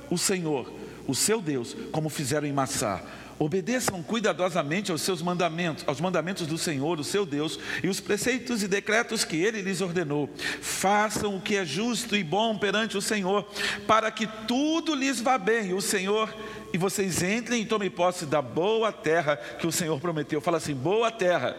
[0.09, 0.71] o Senhor,
[1.07, 3.01] o seu Deus, como fizeram em Massá.
[3.41, 8.61] Obedeçam cuidadosamente aos seus mandamentos, aos mandamentos do Senhor, o seu Deus, e os preceitos
[8.61, 10.29] e decretos que ele lhes ordenou.
[10.61, 13.43] Façam o que é justo e bom perante o Senhor,
[13.87, 15.73] para que tudo lhes vá bem.
[15.73, 16.31] O Senhor
[16.71, 20.39] e vocês entrem e tomem posse da boa terra que o Senhor prometeu.
[20.39, 21.57] Fala assim: boa terra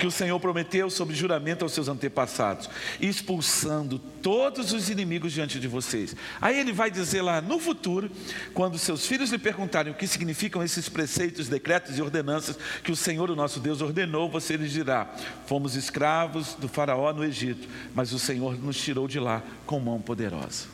[0.00, 5.68] que o Senhor prometeu sob juramento aos seus antepassados, expulsando todos os inimigos diante de
[5.68, 6.16] vocês.
[6.40, 8.10] Aí ele vai dizer lá no futuro,
[8.54, 12.96] quando seus filhos lhe perguntarem o que significam esses preceitos, decretos e ordenanças que o
[12.96, 15.14] Senhor, o nosso Deus, ordenou, você lhes dirá:
[15.46, 20.00] Fomos escravos do Faraó no Egito, mas o Senhor nos tirou de lá com mão
[20.00, 20.66] poderosa.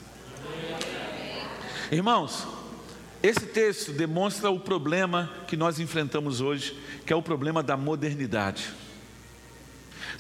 [1.91, 2.47] Irmãos,
[3.23, 8.86] esse texto demonstra o problema que nós enfrentamos hoje, que é o problema da modernidade.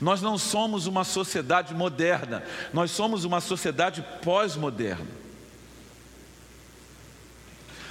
[0.00, 5.06] Nós não somos uma sociedade moderna, nós somos uma sociedade pós-moderna.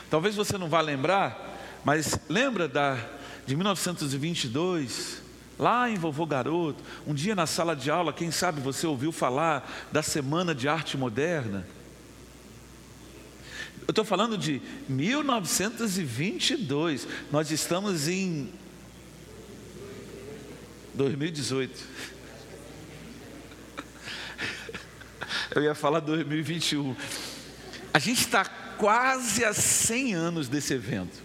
[0.10, 2.98] Talvez você não vá lembrar, mas lembra da,
[3.46, 5.22] de 1922,
[5.58, 9.88] lá em Vovô Garoto, um dia na sala de aula, quem sabe você ouviu falar
[9.92, 11.66] da Semana de Arte Moderna?
[13.88, 18.52] Eu estou falando de 1922, nós estamos em
[20.96, 21.84] 2018.
[25.54, 26.96] Eu ia falar 2021.
[27.94, 31.24] A gente está quase a 100 anos desse evento.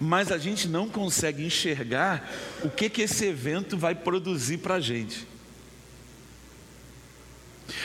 [0.00, 2.28] Mas a gente não consegue enxergar
[2.62, 5.26] o que, que esse evento vai produzir para a gente.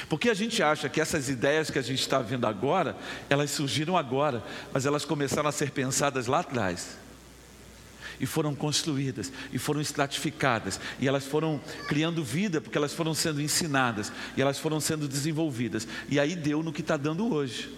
[0.10, 2.98] Porque a gente acha que essas ideias que a gente está vendo agora,
[3.30, 4.44] elas surgiram agora,
[4.74, 6.98] mas elas começaram a ser pensadas lá atrás
[8.20, 13.42] e foram construídas, e foram estratificadas, e elas foram criando vida, porque elas foram sendo
[13.42, 17.74] ensinadas, e elas foram sendo desenvolvidas, e aí deu no que está dando hoje.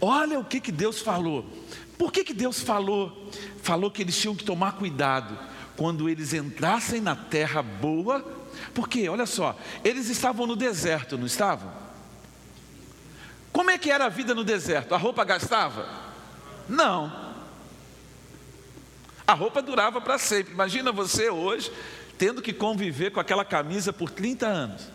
[0.00, 1.44] Olha o que, que Deus falou.
[1.96, 3.30] Por que, que Deus falou?
[3.62, 5.36] Falou que eles tinham que tomar cuidado
[5.76, 8.24] quando eles entrassem na terra boa,
[8.74, 11.72] porque, olha só, eles estavam no deserto, não estavam?
[13.52, 14.94] Como é que era a vida no deserto?
[14.94, 15.88] A roupa gastava?
[16.68, 17.27] Não.
[19.28, 20.54] A roupa durava para sempre.
[20.54, 21.70] Imagina você hoje
[22.16, 24.90] tendo que conviver com aquela camisa por 30 anos.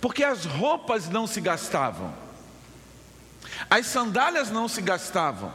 [0.00, 2.14] Porque as roupas não se gastavam,
[3.68, 5.52] as sandálias não se gastavam,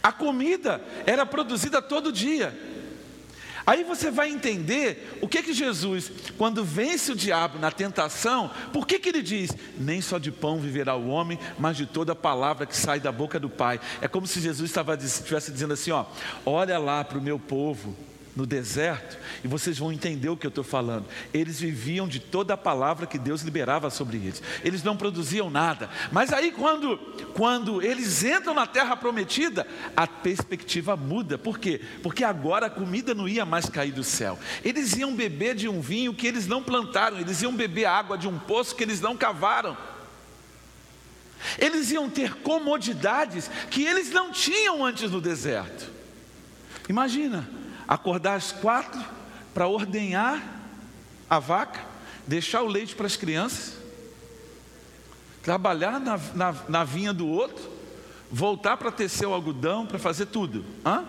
[0.00, 2.56] a comida era produzida todo dia.
[3.66, 8.86] Aí você vai entender o que que Jesus, quando vence o diabo na tentação, por
[8.86, 12.66] que que ele diz: "Nem só de pão viverá o homem, mas de toda palavra
[12.66, 13.80] que sai da boca do Pai".
[14.00, 16.04] É como se Jesus estava estivesse dizendo assim, ó:
[16.44, 17.96] "Olha lá para o meu povo,
[18.36, 21.06] no deserto, e vocês vão entender o que eu estou falando.
[21.32, 24.42] Eles viviam de toda a palavra que Deus liberava sobre eles.
[24.64, 25.88] Eles não produziam nada.
[26.10, 26.96] Mas aí, quando,
[27.34, 29.66] quando eles entram na terra prometida,
[29.96, 31.38] a perspectiva muda.
[31.38, 31.80] Por quê?
[32.02, 34.38] Porque agora a comida não ia mais cair do céu.
[34.64, 38.26] Eles iam beber de um vinho que eles não plantaram, eles iam beber água de
[38.26, 39.76] um poço que eles não cavaram.
[41.58, 45.92] Eles iam ter comodidades que eles não tinham antes no deserto.
[46.88, 47.48] Imagina,
[47.86, 49.02] acordar às quatro
[49.52, 50.42] para ordenhar
[51.28, 51.80] a vaca,
[52.26, 53.76] deixar o leite para as crianças,
[55.42, 57.70] trabalhar na, na, na vinha do outro,
[58.30, 60.64] voltar para tecer o algodão, para fazer tudo.
[60.84, 61.04] Hã?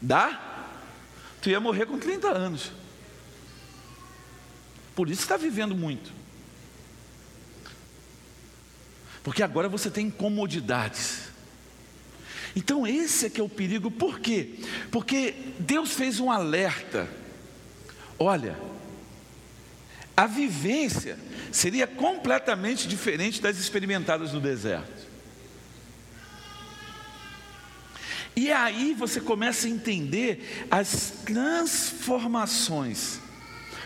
[0.00, 0.40] Dá?
[1.42, 2.72] Tu ia morrer com 30 anos.
[4.94, 6.12] Por isso está vivendo muito.
[9.22, 11.27] Porque agora você tem comodidades.
[12.58, 14.56] Então esse é que é o perigo, por quê?
[14.90, 17.08] Porque Deus fez um alerta.
[18.18, 18.58] Olha,
[20.16, 21.16] a vivência
[21.52, 25.06] seria completamente diferente das experimentadas no deserto.
[28.34, 33.20] E aí você começa a entender as transformações.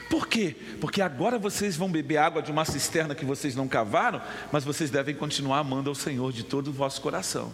[0.08, 0.56] Por quê?
[0.80, 4.88] Porque agora vocês vão beber água de uma cisterna que vocês não cavaram, mas vocês
[4.90, 7.52] devem continuar amando ao Senhor de todo o vosso coração.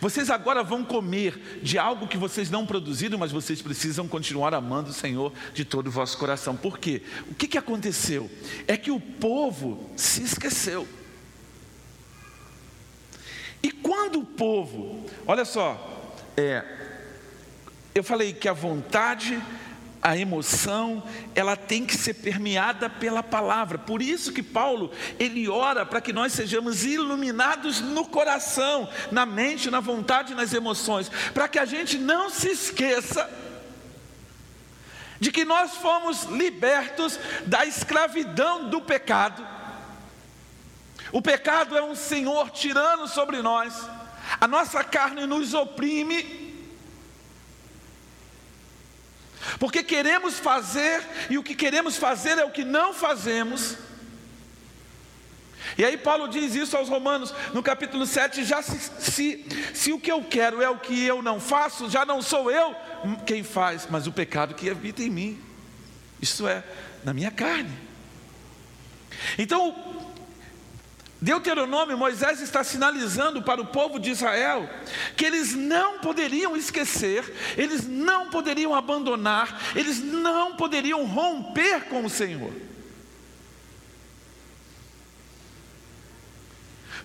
[0.00, 4.90] Vocês agora vão comer de algo que vocês não produziram, mas vocês precisam continuar amando
[4.90, 6.56] o Senhor de todo o vosso coração.
[6.56, 7.02] Por quê?
[7.30, 8.30] O que, que aconteceu?
[8.66, 10.86] É que o povo se esqueceu.
[13.62, 16.62] E quando o povo, olha só, é,
[17.94, 19.42] eu falei que a vontade
[20.06, 21.02] a emoção,
[21.34, 23.76] ela tem que ser permeada pela palavra.
[23.76, 29.68] Por isso que Paulo, ele ora para que nós sejamos iluminados no coração, na mente,
[29.68, 33.28] na vontade, nas emoções, para que a gente não se esqueça
[35.18, 39.44] de que nós fomos libertos da escravidão do pecado.
[41.10, 43.74] O pecado é um senhor tirano sobre nós,
[44.40, 46.45] a nossa carne nos oprime,
[49.58, 53.76] porque queremos fazer e o que queremos fazer é o que não fazemos.
[55.76, 60.00] E aí Paulo diz isso aos Romanos no capítulo 7, já se, se, se o
[60.00, 62.74] que eu quero é o que eu não faço, já não sou eu
[63.26, 65.40] quem faz, mas o pecado que habita em mim.
[66.20, 66.64] Isso é,
[67.04, 67.70] na minha carne.
[69.38, 69.95] Então,
[71.26, 74.70] Deuteronômio, Moisés está sinalizando para o povo de Israel
[75.16, 82.08] que eles não poderiam esquecer, eles não poderiam abandonar, eles não poderiam romper com o
[82.08, 82.52] Senhor.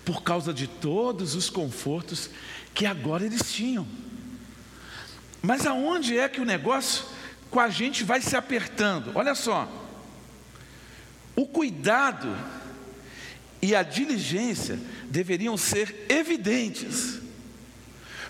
[0.04, 2.28] por causa de todos os confortos
[2.74, 3.86] que agora eles tinham.
[5.40, 7.04] Mas aonde é que o negócio
[7.48, 9.12] com a gente vai se apertando?
[9.14, 9.68] Olha só,
[11.36, 12.36] o cuidado
[13.62, 14.76] e a diligência
[15.08, 17.20] deveriam ser evidentes.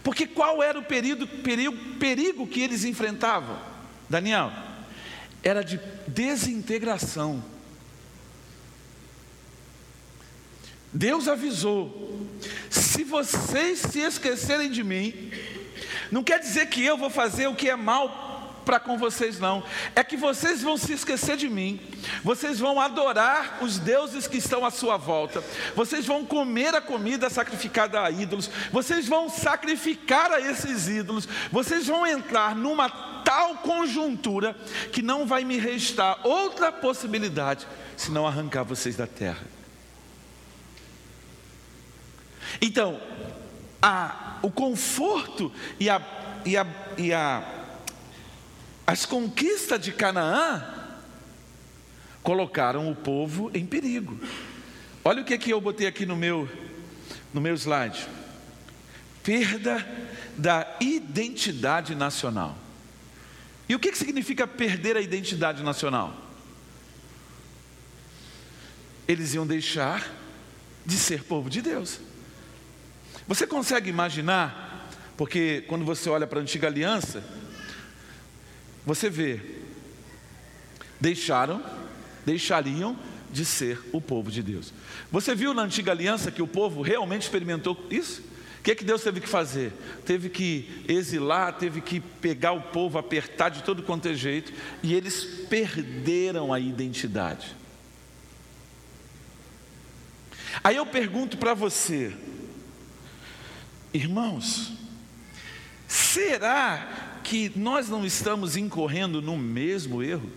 [0.03, 3.59] Porque qual era o perigo, perigo, perigo que eles enfrentavam?
[4.11, 4.53] Daniel,
[5.43, 7.43] era de desintegração.
[10.93, 12.29] Deus avisou:
[12.69, 15.31] se vocês se esquecerem de mim,
[16.11, 18.22] não quer dizer que eu vou fazer o que é mal
[18.65, 19.63] para com vocês, não.
[19.95, 21.81] É que vocês vão se esquecer de mim,
[22.23, 25.43] vocês vão adorar os deuses que estão à sua volta,
[25.75, 31.87] vocês vão comer a comida sacrificada a ídolos, vocês vão sacrificar a esses ídolos, vocês
[31.87, 32.89] vão entrar numa
[33.25, 34.57] tal conjuntura
[34.93, 39.45] que não vai me restar outra possibilidade senão arrancar vocês da terra.
[42.61, 43.01] Então,
[43.81, 46.01] a, o conforto e, a,
[46.45, 46.67] e, a,
[46.99, 47.62] e a,
[48.87, 50.65] as conquistas de Canaã
[52.23, 54.19] colocaram o povo em perigo.
[55.05, 56.49] Olha o que, que eu botei aqui no meu,
[57.33, 58.07] no meu slide:
[59.23, 59.87] perda
[60.37, 62.57] da identidade nacional.
[63.69, 66.15] E o que, que significa perder a identidade nacional?
[69.07, 70.07] Eles iam deixar
[70.85, 72.01] de ser povo de Deus.
[73.27, 74.91] Você consegue imaginar?
[75.17, 77.23] Porque quando você olha para a antiga aliança,
[78.85, 79.41] você vê,
[81.01, 81.63] deixaram,
[82.25, 82.99] deixariam
[83.31, 84.73] de ser o povo de Deus.
[85.11, 88.23] Você viu na antiga aliança que o povo realmente experimentou isso?
[88.61, 89.73] O que, é que Deus teve que fazer?
[90.05, 94.95] Teve que exilar, teve que pegar o povo, apertar de todo quanto é jeito, e
[94.95, 97.57] eles perderam a identidade.
[100.63, 102.15] Aí eu pergunto para você,
[103.93, 104.73] Irmãos,
[105.87, 110.31] será que nós não estamos incorrendo no mesmo erro?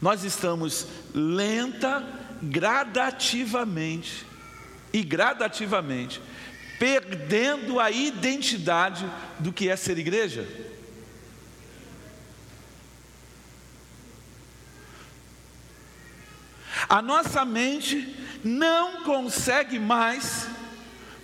[0.00, 2.04] Nós estamos lenta,
[2.42, 4.26] gradativamente
[4.92, 6.20] e gradativamente
[6.78, 10.46] perdendo a identidade do que é ser igreja.
[16.88, 20.46] A nossa mente não consegue mais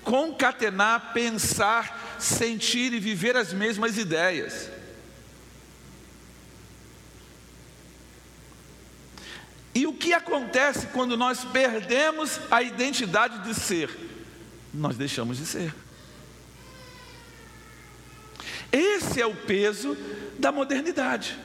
[0.02, 4.70] concatenar, pensar, sentir e viver as mesmas ideias.
[9.74, 13.90] E o que acontece quando nós perdemos a identidade de ser?
[14.72, 15.74] Nós deixamos de ser.
[18.70, 19.96] Esse é o peso
[20.38, 21.38] da modernidade.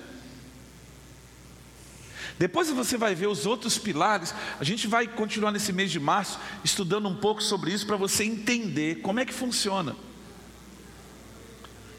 [2.37, 4.33] Depois você vai ver os outros pilares.
[4.59, 8.23] A gente vai continuar nesse mês de março estudando um pouco sobre isso para você
[8.23, 9.95] entender como é que funciona.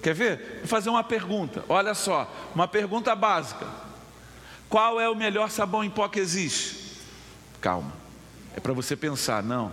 [0.03, 0.59] Quer ver?
[0.59, 1.65] Vou fazer uma pergunta.
[1.69, 3.67] Olha só, uma pergunta básica.
[4.69, 6.99] Qual é o melhor sabão em pó que existe?
[7.61, 7.93] Calma.
[8.57, 9.73] É para você pensar, não.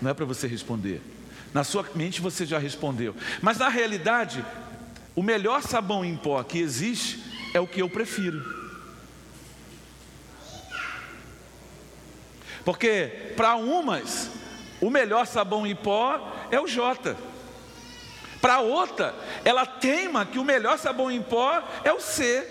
[0.00, 1.02] Não é para você responder.
[1.52, 3.14] Na sua mente você já respondeu.
[3.40, 4.44] Mas na realidade,
[5.14, 7.22] o melhor sabão em pó que existe
[7.54, 8.56] é o que eu prefiro.
[12.64, 14.30] Porque para umas,
[14.80, 17.16] o melhor sabão em pó é o J.
[18.40, 19.14] Para outra,
[19.44, 22.46] ela teima que o melhor sabão em pó é o C.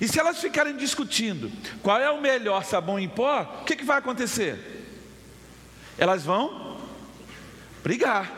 [0.00, 1.50] E se elas ficarem discutindo
[1.82, 4.58] qual é o melhor sabão em pó, o que, que vai acontecer?
[5.98, 6.78] Elas vão
[7.82, 8.30] brigar.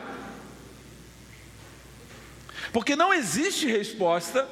[2.71, 4.47] Porque não existe resposta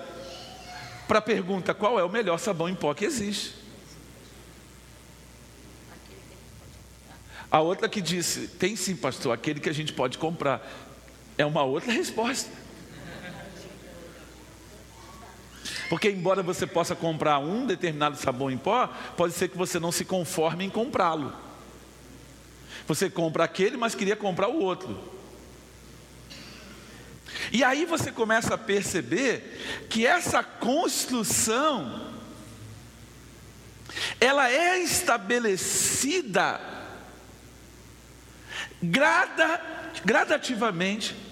[1.07, 3.55] para a pergunta qual é o melhor sabão em pó que existe.
[7.49, 10.67] A outra que disse: tem sim, pastor, aquele que a gente pode comprar.
[11.37, 12.49] É uma outra resposta.
[15.89, 19.91] Porque, embora você possa comprar um determinado sabão em pó, pode ser que você não
[19.91, 21.33] se conforme em comprá-lo.
[22.87, 25.17] Você compra aquele, mas queria comprar o outro.
[27.51, 32.11] E aí você começa a perceber que essa construção,
[34.19, 36.59] ela é estabelecida
[38.81, 39.61] grada,
[40.03, 41.26] gradativamente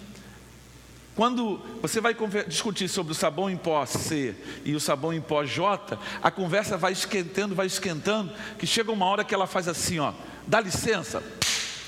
[1.15, 2.13] quando você vai
[2.45, 4.35] discutir sobre o sabão em pó C
[4.65, 9.05] e o sabão em pó J, a conversa vai esquentando, vai esquentando, que chega uma
[9.05, 10.13] hora que ela faz assim, ó,
[10.45, 11.23] dá licença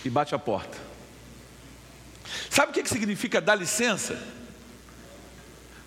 [0.06, 0.78] e bate a porta.
[2.50, 4.18] Sabe o que significa dar licença?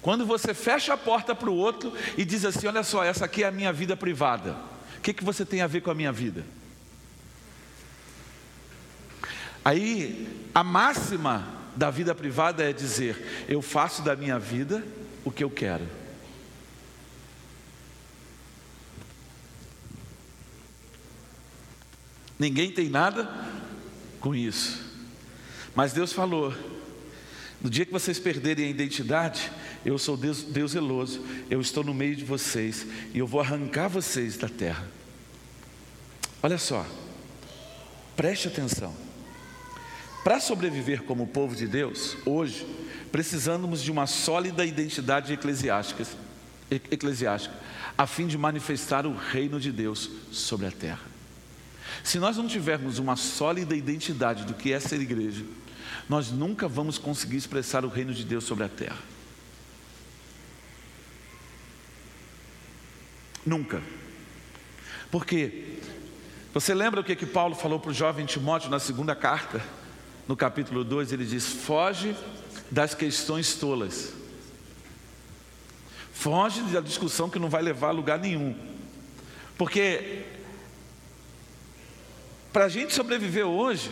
[0.03, 3.45] Quando você fecha a porta para o outro e diz assim: Olha só, essa aqui
[3.45, 4.57] é a minha vida privada.
[4.97, 6.45] O que, que você tem a ver com a minha vida?
[9.62, 14.84] Aí, a máxima da vida privada é dizer: eu faço da minha vida
[15.24, 15.86] o que eu quero.
[22.38, 23.28] Ninguém tem nada
[24.18, 24.82] com isso.
[25.74, 26.54] Mas Deus falou:
[27.60, 29.52] no dia que vocês perderem a identidade,
[29.84, 33.88] eu sou Deus, Deus zeloso, eu estou no meio de vocês e eu vou arrancar
[33.88, 34.88] vocês da terra.
[36.42, 36.86] Olha só,
[38.16, 39.09] preste atenção.
[40.22, 42.66] Para sobreviver como povo de Deus, hoje,
[43.10, 46.06] precisamos de uma sólida identidade eclesiástica,
[46.70, 47.54] eclesiástica,
[47.96, 51.10] a fim de manifestar o reino de Deus sobre a terra.
[52.04, 55.44] Se nós não tivermos uma sólida identidade do que é ser igreja,
[56.08, 58.98] nós nunca vamos conseguir expressar o reino de Deus sobre a terra.
[63.44, 63.82] Nunca.
[65.10, 65.78] Porque
[66.52, 69.62] você lembra o que, que Paulo falou para o jovem Timóteo na segunda carta?
[70.30, 72.14] No capítulo 2, ele diz: foge
[72.70, 74.12] das questões tolas.
[76.12, 78.56] Foge da discussão que não vai levar a lugar nenhum.
[79.58, 80.22] Porque
[82.52, 83.90] para a gente sobreviver hoje,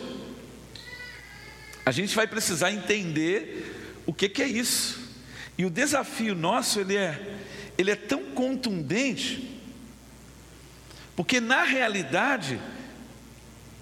[1.85, 4.97] a gente vai precisar entender o que, que é isso.
[5.57, 7.37] E o desafio nosso ele é,
[7.77, 9.59] ele é tão contundente,
[11.17, 12.61] porque na realidade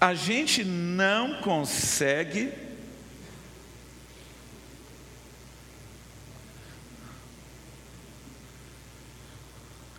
[0.00, 2.52] a gente não consegue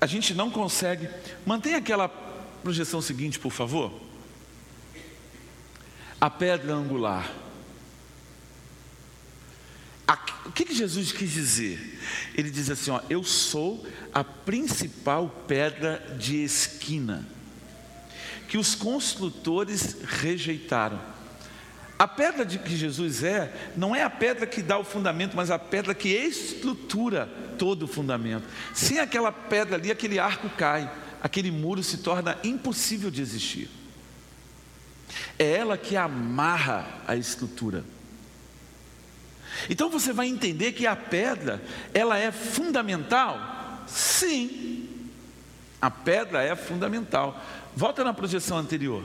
[0.01, 1.09] a gente não consegue.
[1.45, 3.91] Mantenha aquela projeção seguinte, por favor.
[6.21, 7.29] A pedra angular.
[10.45, 11.99] O que, que Jesus quis dizer?
[12.33, 17.27] Ele diz assim: ó, Eu sou a principal pedra de esquina
[18.49, 20.99] que os construtores rejeitaram.
[21.99, 25.51] A pedra de que Jesus é, não é a pedra que dá o fundamento, mas
[25.51, 28.47] a pedra que estrutura todo o fundamento.
[28.73, 30.89] Sem aquela pedra ali, aquele arco cai,
[31.21, 33.69] aquele muro se torna impossível de existir.
[35.37, 37.83] É ela que amarra a estrutura.
[39.69, 41.61] Então você vai entender que a pedra,
[41.93, 43.83] ela é fundamental?
[43.85, 44.87] Sim.
[45.81, 47.41] A pedra é fundamental.
[47.75, 49.03] Volta na projeção anterior.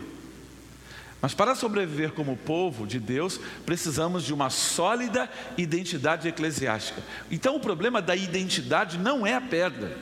[1.25, 7.03] Mas para sobreviver como povo de Deus, precisamos de uma sólida identidade eclesiástica.
[7.31, 9.97] Então o problema da identidade não é a pedra.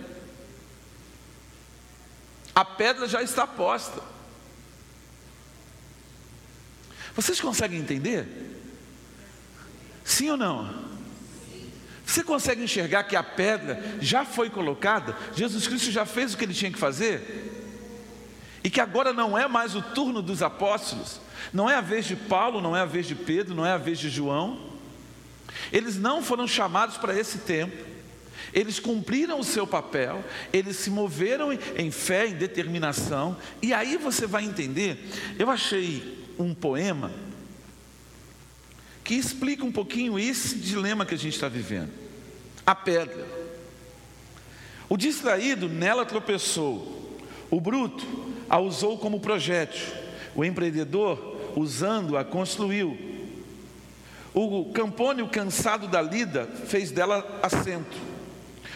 [2.52, 4.02] A pedra já está posta.
[7.14, 8.26] Vocês conseguem entender?
[10.04, 10.90] Sim ou não?
[12.04, 15.16] Você consegue enxergar que a pedra já foi colocada?
[15.36, 17.61] Jesus Cristo já fez o que ele tinha que fazer?
[18.64, 21.20] E que agora não é mais o turno dos apóstolos,
[21.52, 23.78] não é a vez de Paulo, não é a vez de Pedro, não é a
[23.78, 24.70] vez de João.
[25.72, 27.76] Eles não foram chamados para esse tempo,
[28.52, 34.26] eles cumpriram o seu papel, eles se moveram em fé, em determinação, e aí você
[34.26, 35.10] vai entender.
[35.38, 37.10] Eu achei um poema
[39.02, 41.90] que explica um pouquinho esse dilema que a gente está vivendo.
[42.64, 43.26] A pedra.
[44.88, 47.18] O distraído nela tropeçou,
[47.50, 49.94] o bruto a usou como projétil.
[50.34, 52.98] O empreendedor, usando-a, construiu.
[54.34, 57.96] O campônio, cansado da lida, fez dela assento.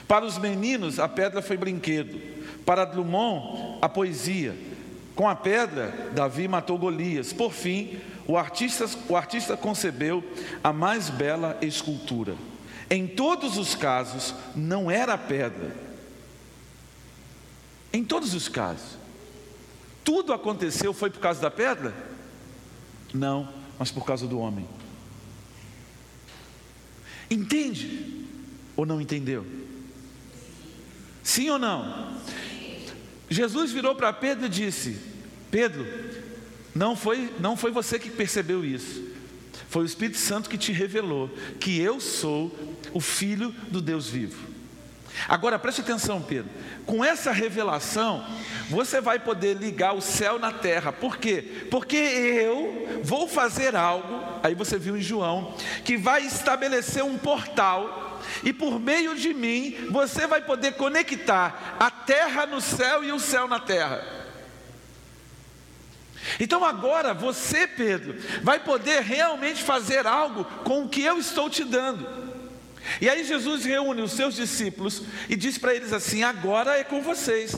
[0.08, 2.18] Para os meninos, a pedra foi brinquedo.
[2.64, 4.56] Para Drummond, a poesia.
[5.14, 7.34] Com a pedra, Davi matou Golias.
[7.34, 10.24] Por fim, o artista, o artista concebeu
[10.64, 12.34] a mais bela escultura.
[12.88, 15.76] Em todos os casos, não era a pedra.
[17.92, 19.05] Em todos os casos
[20.06, 21.92] tudo aconteceu foi por causa da pedra?
[23.12, 24.64] Não, mas por causa do homem.
[27.28, 28.24] Entende
[28.76, 29.44] ou não entendeu?
[31.24, 32.16] Sim ou não?
[33.28, 34.96] Jesus virou para Pedro e disse:
[35.50, 35.84] Pedro,
[36.72, 39.02] não foi, não foi você que percebeu isso,
[39.68, 41.28] foi o Espírito Santo que te revelou
[41.58, 42.56] que eu sou
[42.92, 44.45] o Filho do Deus vivo.
[45.28, 46.50] Agora preste atenção, Pedro.
[46.84, 48.24] Com essa revelação,
[48.68, 50.92] você vai poder ligar o céu na terra.
[50.92, 51.66] Por quê?
[51.70, 55.54] Porque eu vou fazer algo, aí você viu em João,
[55.84, 61.90] que vai estabelecer um portal, e por meio de mim, você vai poder conectar a
[61.90, 64.04] terra no céu e o céu na terra.
[66.40, 71.62] Então agora você, Pedro, vai poder realmente fazer algo com o que eu estou te
[71.62, 72.25] dando.
[73.00, 77.02] E aí Jesus reúne os seus discípulos e diz para eles assim: agora é com
[77.02, 77.56] vocês.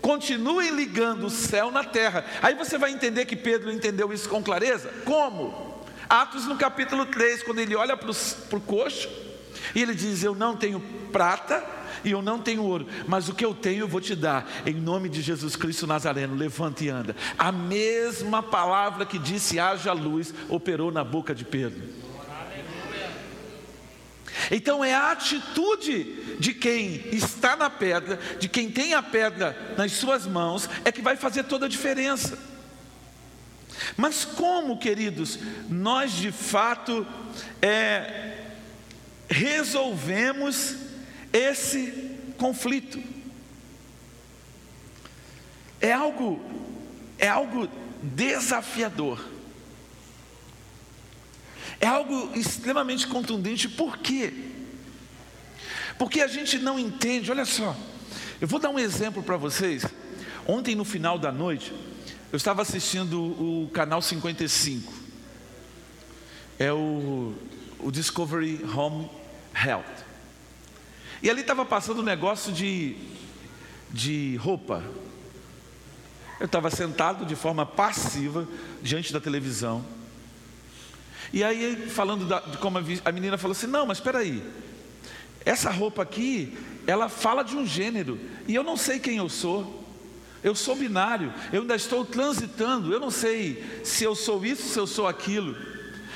[0.00, 2.24] Continuem ligando o céu na terra.
[2.40, 4.88] Aí você vai entender que Pedro entendeu isso com clareza.
[5.04, 5.82] Como?
[6.08, 9.08] Atos no capítulo 3, quando ele olha para o coxo
[9.74, 10.80] e ele diz: Eu não tenho
[11.12, 11.64] prata
[12.04, 14.74] e eu não tenho ouro, mas o que eu tenho eu vou te dar, em
[14.74, 16.34] nome de Jesus Cristo Nazareno.
[16.34, 17.16] Levanta e anda.
[17.38, 22.07] A mesma palavra que disse: haja luz, operou na boca de Pedro.
[24.50, 29.92] Então é a atitude de quem está na pedra, de quem tem a pedra nas
[29.92, 32.38] suas mãos, é que vai fazer toda a diferença.
[33.96, 37.06] Mas como, queridos, nós de fato
[37.60, 38.46] é,
[39.28, 40.76] resolvemos
[41.32, 43.02] esse conflito?
[45.80, 46.40] É algo,
[47.18, 47.68] é algo
[48.02, 49.27] desafiador.
[51.80, 54.32] É algo extremamente contundente, por quê?
[55.98, 57.76] Porque a gente não entende, olha só,
[58.40, 59.84] eu vou dar um exemplo para vocês.
[60.46, 61.72] Ontem, no final da noite,
[62.32, 64.92] eu estava assistindo o canal 55,
[66.58, 67.34] é o,
[67.78, 69.08] o Discovery Home
[69.54, 70.04] Health.
[71.22, 72.96] E ali estava passando um negócio de,
[73.90, 74.84] de roupa.
[76.38, 78.46] Eu estava sentado de forma passiva
[78.80, 79.84] diante da televisão.
[81.32, 84.42] E aí, falando da, de como a menina falou assim: não, mas espera aí,
[85.44, 86.56] essa roupa aqui,
[86.86, 89.76] ela fala de um gênero, e eu não sei quem eu sou.
[90.42, 94.78] Eu sou binário, eu ainda estou transitando, eu não sei se eu sou isso, se
[94.78, 95.56] eu sou aquilo.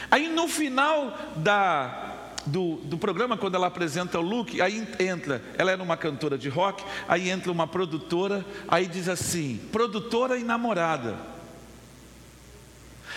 [0.09, 2.13] Aí no final da,
[2.47, 6.49] do, do programa, quando ela apresenta o look, aí entra, ela era uma cantora de
[6.49, 11.32] rock, aí entra uma produtora, aí diz assim: produtora e namorada.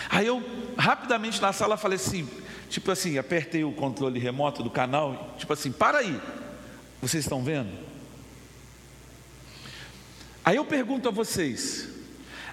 [0.10, 0.44] Aí eu
[0.78, 2.28] rapidamente na sala falei assim,
[2.70, 6.20] tipo assim, apertei o controle remoto do canal, tipo assim, para aí,
[7.02, 7.72] vocês estão vendo?
[10.44, 11.90] Aí eu pergunto a vocês,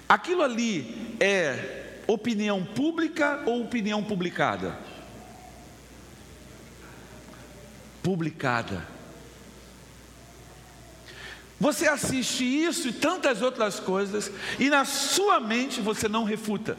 [0.07, 4.77] aquilo ali é opinião pública ou opinião publicada?
[8.01, 8.87] Publicada.
[11.59, 14.29] Você assiste isso e tantas outras coisas,
[14.59, 16.77] e na sua mente você não refuta.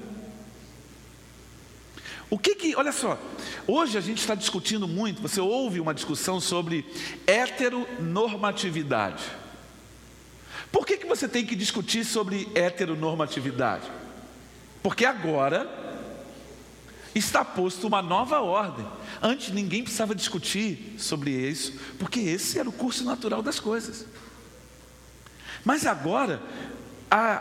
[2.35, 3.16] O que que, olha só,
[3.64, 6.85] hoje a gente está discutindo muito, você ouve uma discussão sobre
[7.28, 9.22] heteronormatividade.
[10.72, 13.89] Por que, que você tem que discutir sobre heteronormatividade?
[14.82, 15.70] Porque agora
[17.14, 18.85] está posto uma nova ordem.
[19.22, 24.07] Antes ninguém precisava discutir sobre isso, porque esse era o curso natural das coisas.
[25.64, 26.43] Mas agora,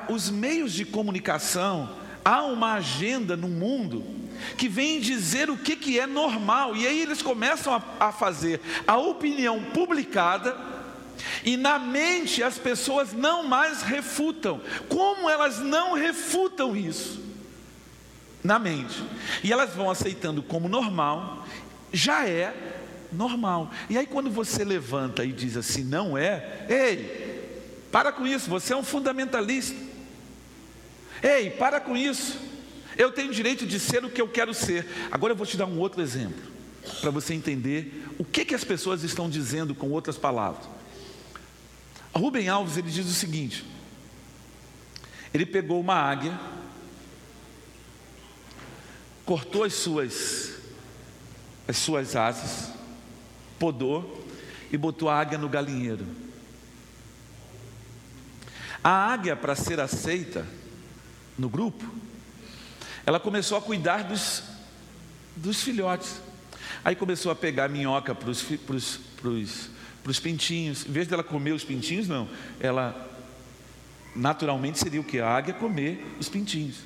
[0.08, 4.22] os meios de comunicação, há uma agenda no mundo
[4.58, 8.62] que vem dizer o que, que é normal, e aí eles começam a, a fazer
[8.88, 10.56] a opinião publicada,
[11.44, 14.62] e na mente as pessoas não mais refutam.
[14.90, 17.22] Como elas não refutam isso?
[18.44, 19.02] Na mente.
[19.44, 21.46] E elas vão aceitando como normal,
[21.92, 22.54] já é
[23.12, 23.72] normal.
[23.90, 27.24] E aí quando você levanta e diz assim, não é, ei,
[27.92, 29.80] para com isso, você é um fundamentalista.
[31.22, 32.38] Ei, para com isso.
[32.98, 34.88] Eu tenho direito de ser o que eu quero ser.
[35.12, 36.42] Agora eu vou te dar um outro exemplo,
[37.02, 40.68] para você entender o que, que as pessoas estão dizendo com outras palavras.
[42.14, 43.66] A Rubem Alves ele diz o seguinte:
[45.34, 46.40] ele pegou uma águia,
[49.26, 50.54] cortou as suas,
[51.68, 52.72] as suas asas,
[53.58, 54.24] podou
[54.72, 56.06] e botou a águia no galinheiro.
[58.84, 60.46] A águia, para ser aceita
[61.38, 61.90] no grupo,
[63.06, 64.44] ela começou a cuidar dos,
[65.36, 66.22] dos filhotes.
[66.84, 70.86] Aí começou a pegar minhoca para os pintinhos.
[70.86, 72.28] Em vez dela comer os pintinhos, não.
[72.60, 73.10] Ela
[74.16, 75.20] naturalmente seria o que?
[75.20, 76.78] A águia comer os pintinhos.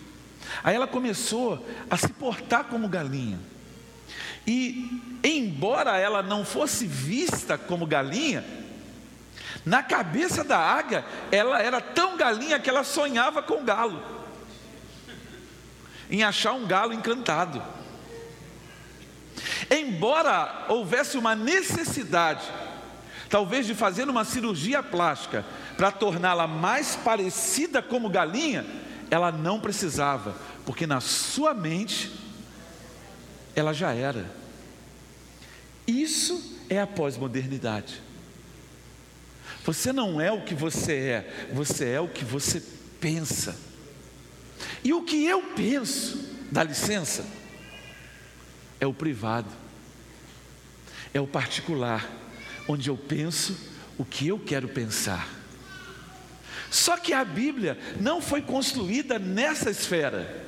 [0.63, 3.39] Aí ela começou a se portar como galinha.
[4.45, 8.45] E, embora ela não fosse vista como galinha,
[9.65, 14.01] Na cabeça da águia, ela era tão galinha que ela sonhava com galo,
[16.10, 17.62] em achar um galo encantado.
[19.70, 22.45] Embora houvesse uma necessidade,
[23.30, 25.45] talvez de fazer uma cirurgia plástica
[25.76, 28.66] para torná-la mais parecida como galinha,
[29.10, 30.36] ela não precisava,
[30.66, 32.12] porque na sua mente
[33.55, 34.30] ela já era.
[35.86, 38.01] Isso é a pós-modernidade.
[39.64, 42.62] Você não é o que você é, você é o que você
[42.99, 43.66] pensa.
[44.84, 47.26] E o que eu penso, dá licença,
[48.80, 49.49] é o privado,
[51.14, 52.08] é o particular,
[52.68, 53.58] onde eu penso
[53.97, 55.28] o que eu quero pensar.
[56.70, 60.45] Só que a Bíblia não foi construída nessa esfera.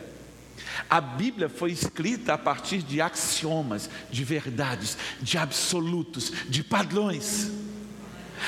[0.89, 7.51] A Bíblia foi escrita a partir de axiomas, de verdades, de absolutos, de padrões.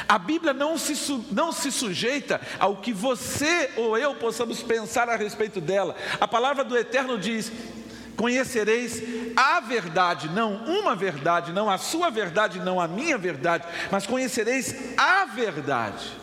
[0.07, 5.15] A Bíblia não se, não se sujeita ao que você ou eu possamos pensar a
[5.15, 5.95] respeito dela.
[6.19, 7.51] A palavra do Eterno diz:
[8.15, 9.01] Conhecereis
[9.35, 14.75] a verdade, não uma verdade, não a sua verdade, não a minha verdade, mas conhecereis
[14.97, 16.21] a verdade.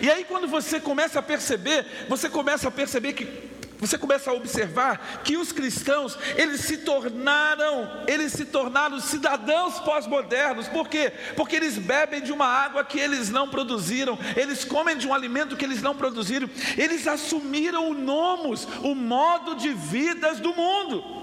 [0.00, 3.51] E aí, quando você começa a perceber, você começa a perceber que
[3.82, 10.68] você começa a observar que os cristãos, eles se tornaram, eles se tornaram cidadãos pós-modernos.
[10.68, 11.12] Por quê?
[11.34, 15.56] Porque eles bebem de uma água que eles não produziram, eles comem de um alimento
[15.56, 21.21] que eles não produziram, eles assumiram o nomos, o modo de vidas do mundo.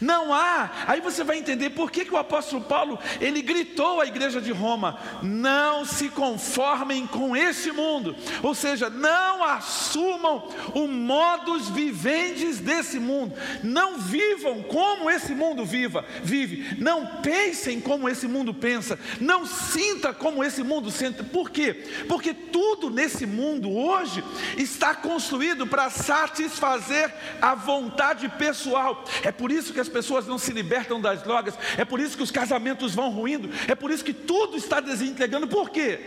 [0.00, 4.06] Não há, aí você vai entender por que, que o apóstolo Paulo ele gritou à
[4.06, 11.68] igreja de Roma: não se conformem com esse mundo, ou seja, não assumam o modus
[11.68, 18.52] viventes desse mundo, não vivam como esse mundo viva, vive, não pensem como esse mundo
[18.54, 21.22] pensa, não sinta como esse mundo sente.
[21.22, 21.84] Por quê?
[22.08, 24.22] Porque tudo nesse mundo hoje
[24.56, 29.04] está construído para satisfazer a vontade pessoal.
[29.22, 32.22] É por isso que as pessoas não se libertam das drogas, é por isso que
[32.22, 35.46] os casamentos vão ruindo, é por isso que tudo está desintegrando.
[35.46, 35.98] Por quê?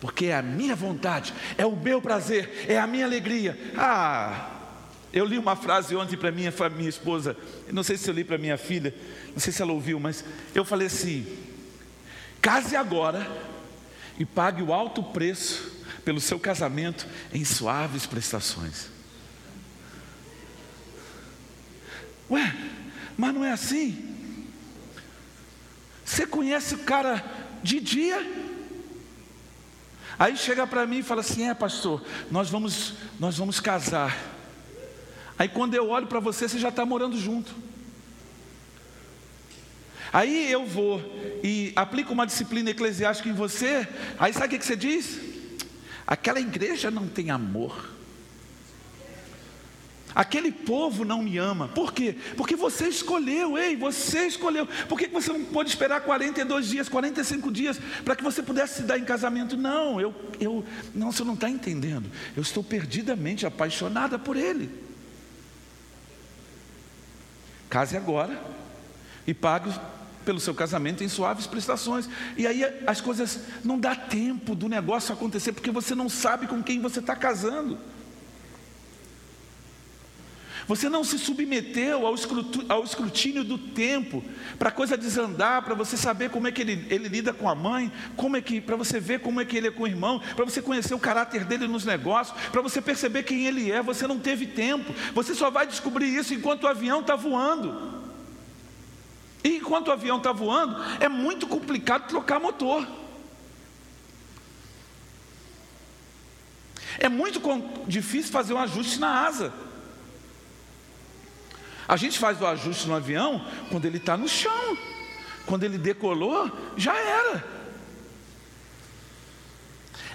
[0.00, 3.56] Porque é a minha vontade, é o meu prazer, é a minha alegria.
[3.76, 4.50] Ah,
[5.12, 7.36] eu li uma frase ontem para minha, minha esposa,
[7.70, 8.94] não sei se eu li para minha filha,
[9.32, 11.26] não sei se ela ouviu, mas eu falei assim:
[12.40, 13.30] case agora
[14.18, 15.70] e pague o alto preço
[16.04, 18.88] pelo seu casamento em suaves prestações.
[22.32, 22.56] Ué,
[23.14, 24.08] mas não é assim?
[26.02, 27.22] Você conhece o cara
[27.62, 28.18] de dia?
[30.18, 34.16] Aí chega para mim e fala assim: "É, pastor, nós vamos nós vamos casar".
[35.38, 37.54] Aí quando eu olho para você, você já está morando junto.
[40.10, 41.02] Aí eu vou
[41.44, 43.86] e aplico uma disciplina eclesiástica em você.
[44.18, 45.20] Aí sabe o que você diz?
[46.06, 47.90] Aquela igreja não tem amor.
[50.14, 51.68] Aquele povo não me ama.
[51.68, 52.16] Por quê?
[52.36, 54.66] Porque você escolheu, ei, você escolheu.
[54.88, 58.82] Por que você não pôde esperar 42 dias, 45 dias, para que você pudesse se
[58.82, 59.56] dar em casamento?
[59.56, 62.10] Não, eu, eu, não, você não está entendendo.
[62.36, 64.70] Eu estou perdidamente apaixonada por ele.
[67.70, 68.38] Case agora
[69.26, 69.72] e pague
[70.24, 72.08] pelo seu casamento em suaves prestações.
[72.36, 76.62] E aí as coisas não dá tempo do negócio acontecer, porque você não sabe com
[76.62, 77.78] quem você está casando.
[80.72, 84.24] Você não se submeteu ao escrutínio do tempo,
[84.58, 87.54] para a coisa desandar, para você saber como é que ele, ele lida com a
[87.54, 90.22] mãe, como é que, para você ver como é que ele é com o irmão,
[90.34, 93.82] para você conhecer o caráter dele nos negócios, para você perceber quem ele é.
[93.82, 94.94] Você não teve tempo.
[95.12, 98.00] Você só vai descobrir isso enquanto o avião está voando.
[99.44, 102.88] E enquanto o avião está voando, é muito complicado trocar motor.
[106.98, 107.42] É muito
[107.86, 109.52] difícil fazer um ajuste na asa.
[111.92, 114.78] A gente faz o ajuste no avião quando ele está no chão.
[115.44, 117.44] Quando ele decolou, já era.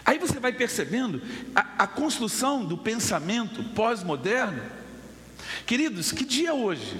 [0.03, 1.21] Aí você vai percebendo
[1.55, 4.59] a, a construção do pensamento pós-moderno.
[5.67, 6.99] Queridos, que dia é hoje?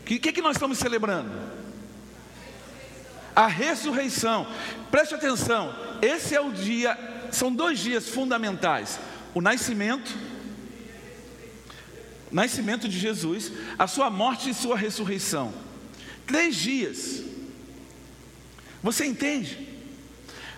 [0.00, 1.30] O que, que, que nós estamos celebrando?
[3.36, 4.48] A ressurreição.
[4.90, 5.72] Preste atenção,
[6.02, 6.98] esse é o dia,
[7.30, 8.98] são dois dias fundamentais:
[9.32, 10.12] o nascimento
[12.30, 15.52] nascimento de Jesus, a sua morte e sua ressurreição.
[16.26, 17.22] Três dias.
[18.82, 19.68] Você entende?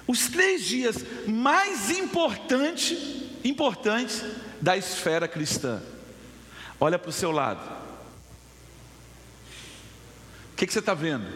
[0.07, 0.97] Os três dias
[1.27, 2.99] mais importantes,
[3.45, 4.23] importantes
[4.61, 5.83] da esfera cristã.
[6.79, 7.83] Olha para o seu lado.
[10.63, 11.27] que, que você está vendo?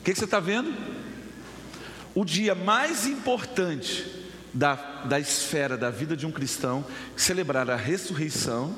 [0.00, 0.74] O que, que você está vendo?
[2.14, 4.21] O dia mais importante
[4.52, 4.74] da,
[5.04, 6.84] da esfera da vida de um cristão,
[7.16, 8.76] celebrar a ressurreição.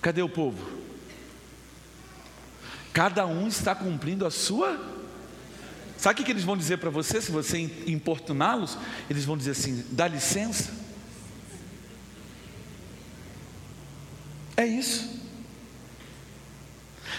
[0.00, 0.80] Cadê o povo?
[2.92, 4.78] Cada um está cumprindo a sua.
[5.96, 8.76] Sabe o que eles vão dizer para você se você importuná-los?
[9.08, 10.70] Eles vão dizer assim: dá licença.
[14.56, 15.21] É isso.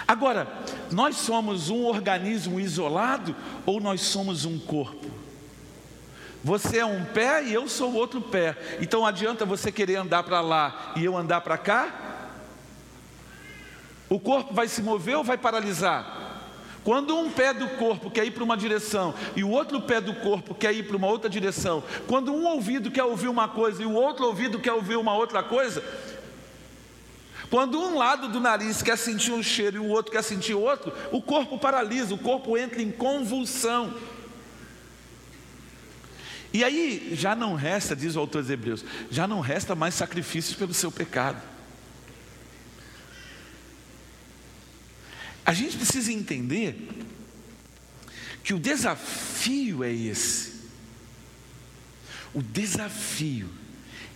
[0.08, 0.48] Agora,
[0.92, 3.36] nós somos um organismo isolado
[3.66, 5.12] ou nós somos um corpo?
[6.44, 8.58] Você é um pé e eu sou outro pé.
[8.82, 12.04] Então adianta você querer andar para lá e eu andar para cá?
[14.10, 16.24] O corpo vai se mover ou vai paralisar?
[16.84, 20.14] Quando um pé do corpo quer ir para uma direção e o outro pé do
[20.16, 23.86] corpo quer ir para uma outra direção, quando um ouvido quer ouvir uma coisa e
[23.86, 25.82] o outro ouvido quer ouvir uma outra coisa,
[27.54, 30.92] quando um lado do nariz quer sentir um cheiro e o outro quer sentir outro,
[31.12, 33.96] o corpo paralisa, o corpo entra em convulsão.
[36.52, 40.58] E aí já não resta, diz o autor dos Hebreus, já não resta mais sacrifícios
[40.58, 41.40] pelo seu pecado.
[45.46, 46.90] A gente precisa entender
[48.44, 50.54] que o desafio é esse.
[52.34, 53.48] O desafio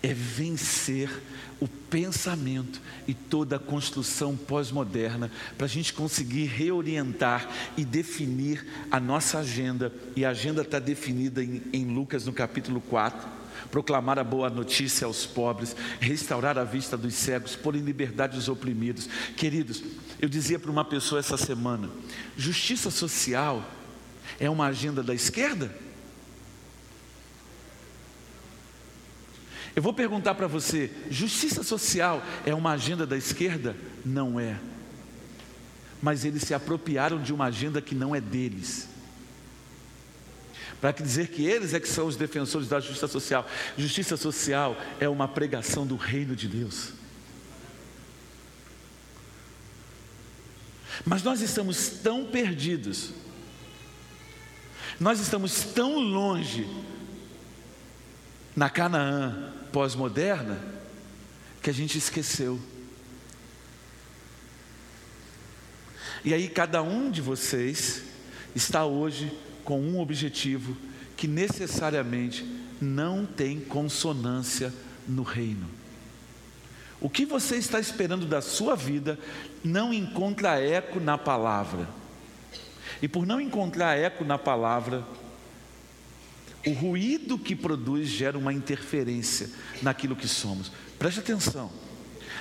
[0.08, 1.10] é vencer
[1.60, 9.00] o pensamento e toda a construção pós-moderna para a gente conseguir reorientar e definir a
[9.02, 9.92] nossa agenda.
[10.16, 13.38] E a agenda está definida em, em Lucas no capítulo 4
[13.72, 18.48] proclamar a boa notícia aos pobres, restaurar a vista dos cegos, pôr em liberdade os
[18.48, 19.10] oprimidos.
[19.36, 19.84] Queridos,
[20.22, 21.90] eu dizia para uma pessoa essa semana:
[22.38, 23.70] justiça social
[24.40, 25.70] é uma agenda da esquerda?
[29.78, 33.78] Eu vou perguntar para você: justiça social é uma agenda da esquerda?
[34.04, 34.60] Não é.
[36.02, 38.90] Mas eles se apropriaram de uma agenda que não é deles.
[40.82, 43.48] Para dizer que eles é que são os defensores da justiça social.
[43.78, 46.94] Justiça social é uma pregação do reino de Deus.
[51.06, 53.12] Mas nós estamos tão perdidos,
[55.00, 56.68] nós estamos tão longe
[58.56, 60.58] na Canaã pós-moderna
[61.62, 62.60] que a gente esqueceu.
[66.26, 68.02] E aí, cada um de vocês
[68.56, 69.32] está hoje
[69.64, 70.76] com um objetivo
[71.16, 72.44] que necessariamente
[72.82, 74.74] não tem consonância
[75.08, 75.70] no reino.
[77.00, 79.20] O que você está esperando da sua vida
[79.64, 81.88] não encontra eco na palavra.
[83.00, 85.06] E por não encontrar eco na palavra,
[86.68, 89.50] o ruído que produz gera uma interferência
[89.82, 90.72] naquilo que somos.
[91.00, 91.72] Preste atenção.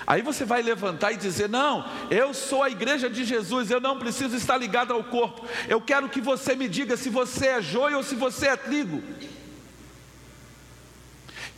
[0.07, 3.99] Aí você vai levantar e dizer: Não, eu sou a igreja de Jesus, eu não
[3.99, 5.47] preciso estar ligado ao corpo.
[5.69, 9.03] Eu quero que você me diga se você é joio ou se você é trigo.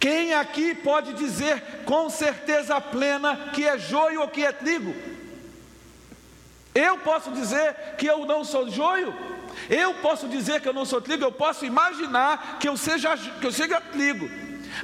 [0.00, 4.94] Quem aqui pode dizer com certeza plena que é joio ou que é trigo?
[6.74, 9.12] Eu posso dizer que eu não sou joio?
[9.68, 13.46] Eu posso dizer que eu não sou trigo, eu posso imaginar que eu seja, que
[13.46, 14.28] eu seja trigo.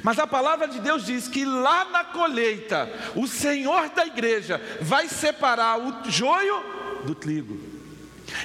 [0.03, 5.07] Mas a palavra de Deus diz que lá na colheita, o Senhor da igreja vai
[5.07, 6.63] separar o joio
[7.03, 7.59] do trigo.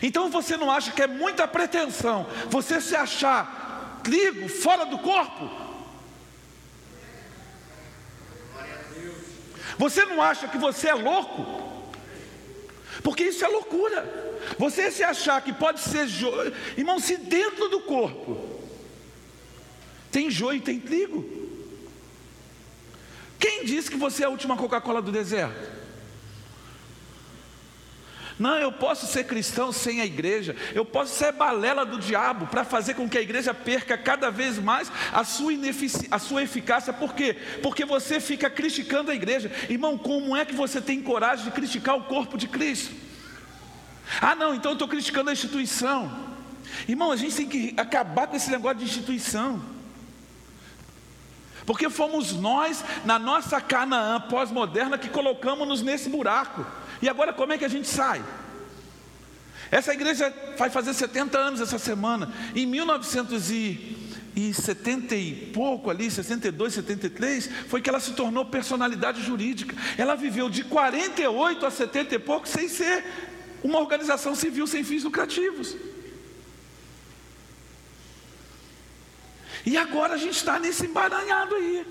[0.03, 5.51] Então você não acha que é muita pretensão você se achar trigo fora do corpo?
[9.79, 11.70] Você não acha que você é louco?
[13.03, 14.39] Porque isso é loucura.
[14.59, 18.61] Você se achar que pode ser joio, irmão, se dentro do corpo
[20.11, 21.25] tem joio e tem trigo.
[23.39, 25.80] Quem disse que você é a última Coca-Cola do deserto?
[28.41, 32.65] Não, eu posso ser cristão sem a igreja, eu posso ser balela do diabo para
[32.65, 35.53] fazer com que a igreja perca cada vez mais a sua,
[36.11, 37.37] a sua eficácia, por quê?
[37.63, 39.99] Porque você fica criticando a igreja, irmão.
[39.99, 42.95] Como é que você tem coragem de criticar o corpo de Cristo?
[44.23, 46.11] Ah, não, então eu estou criticando a instituição.
[46.89, 49.63] Irmão, a gente tem que acabar com esse negócio de instituição.
[51.71, 56.67] Porque fomos nós, na nossa Canaã pós-moderna, que colocamos-nos nesse buraco.
[57.01, 58.21] E agora como é que a gente sai?
[59.71, 62.29] Essa igreja vai fazer 70 anos essa semana.
[62.57, 69.77] Em 1970 e pouco ali, 62, 73, foi que ela se tornou personalidade jurídica.
[69.97, 73.05] Ela viveu de 48 a 70 e pouco sem ser
[73.63, 75.77] uma organização civil sem fins lucrativos.
[79.65, 81.87] E agora a gente está nesse embaranhado aí.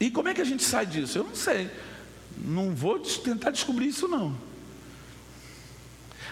[0.00, 1.18] E como é que a gente sai disso?
[1.18, 1.70] Eu não sei.
[2.36, 4.38] Não vou tentar descobrir isso, não.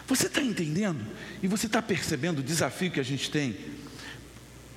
[0.06, 1.04] Você está entendendo?
[1.42, 3.56] E você está percebendo o desafio que a gente tem?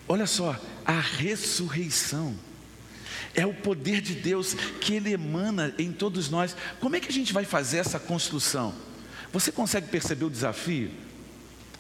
[0.07, 2.35] Olha só, a ressurreição
[3.35, 6.55] é o poder de Deus que Ele emana em todos nós.
[6.79, 8.73] Como é que a gente vai fazer essa construção?
[9.31, 10.91] Você consegue perceber o desafio?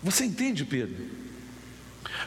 [0.03, 1.07] Você entende, Pedro?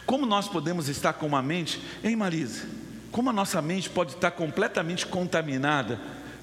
[0.04, 2.66] Como nós podemos estar com uma mente, hein, Marisa?
[3.10, 6.00] Como a nossa mente pode estar completamente contaminada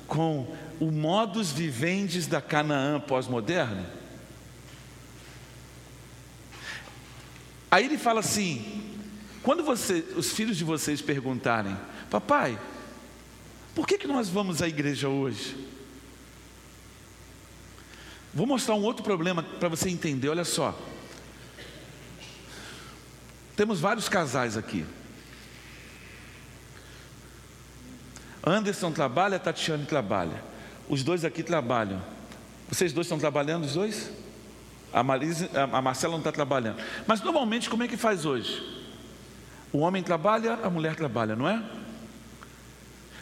[0.08, 0.48] com
[0.80, 3.86] o modus vivendi da Canaã pós-moderna?
[7.70, 8.98] Aí ele fala assim:
[9.44, 11.78] quando você, os filhos de vocês perguntarem,
[12.10, 12.58] papai,
[13.76, 15.56] por que, que nós vamos à igreja hoje?
[18.34, 20.78] Vou mostrar um outro problema para você entender, olha só.
[23.56, 24.86] Temos vários casais aqui.
[28.46, 30.44] Anderson trabalha, Tatiane trabalha.
[30.88, 32.02] Os dois aqui trabalham.
[32.70, 34.12] Vocês dois estão trabalhando, os dois?
[34.94, 36.82] A, Marisa, a Marcela não está trabalhando.
[37.06, 38.64] Mas normalmente, como é que faz hoje?
[39.74, 41.62] O homem trabalha, a mulher trabalha, não é?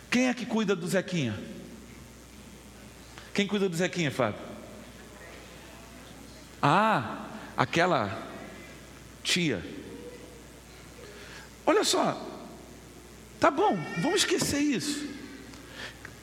[0.09, 1.37] Quem é que cuida do Zequinha?
[3.33, 4.46] Quem cuida do Zequinha, Fábio?
[6.61, 8.17] Ah, aquela
[9.23, 9.63] tia.
[11.65, 12.19] Olha só,
[13.39, 15.07] tá bom, vamos esquecer isso.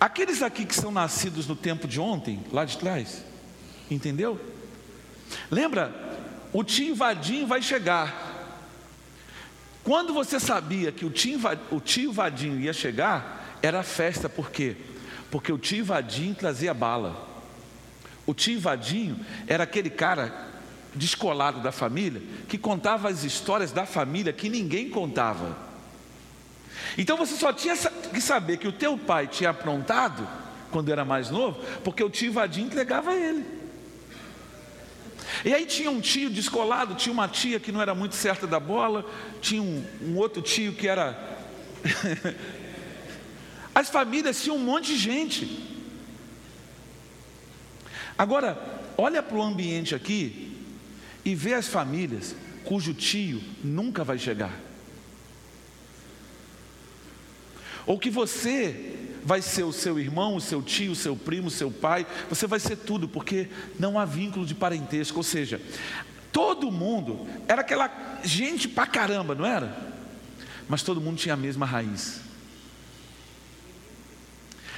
[0.01, 3.24] Aqueles aqui que são nascidos no tempo de ontem, lá de trás,
[3.91, 4.41] entendeu?
[5.51, 5.93] Lembra?
[6.53, 8.32] O tio Vadinho vai chegar.
[9.82, 11.39] Quando você sabia que o tio,
[11.70, 14.76] o tio Vadinho ia chegar, era festa, por quê?
[15.30, 17.34] Porque o tio Vadinho trazia bala.
[18.26, 20.52] O tio Vadinho era aquele cara
[20.94, 25.56] descolado da família que contava as histórias da família que ninguém contava.
[26.96, 30.26] Então você só tinha que saber que o teu pai tinha aprontado
[30.70, 33.44] quando era mais novo, porque o tio Vadinho entregava ele.
[35.44, 38.60] E aí tinha um tio descolado, tinha uma tia que não era muito certa da
[38.60, 39.04] bola,
[39.40, 41.38] tinha um, um outro tio que era.
[43.74, 45.73] As famílias tinham um monte de gente.
[48.16, 50.56] Agora, olha para o ambiente aqui
[51.24, 52.34] e vê as famílias
[52.64, 54.52] cujo tio nunca vai chegar.
[57.86, 61.50] Ou que você vai ser o seu irmão, o seu tio, o seu primo, o
[61.50, 63.48] seu pai, você vai ser tudo, porque
[63.78, 65.18] não há vínculo de parentesco.
[65.18, 65.60] Ou seja,
[66.32, 69.94] todo mundo era aquela gente pra caramba, não era?
[70.68, 72.20] Mas todo mundo tinha a mesma raiz.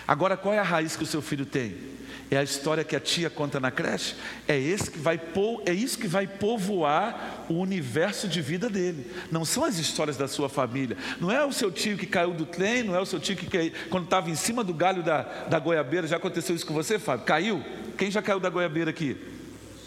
[0.07, 1.95] Agora, qual é a raiz que o seu filho tem?
[2.29, 4.16] É a história que a tia conta na creche?
[4.49, 5.20] É, esse que vai
[5.64, 9.09] é isso que vai povoar o universo de vida dele.
[9.31, 10.97] Não são as histórias da sua família.
[11.20, 13.47] Não é o seu tio que caiu do trem, não é o seu tio que
[13.47, 16.09] caiu, quando estava em cima do galho da, da goiabeira.
[16.09, 17.24] Já aconteceu isso com você, Fábio?
[17.24, 17.64] Caiu?
[17.97, 19.16] Quem já caiu da goiabeira aqui?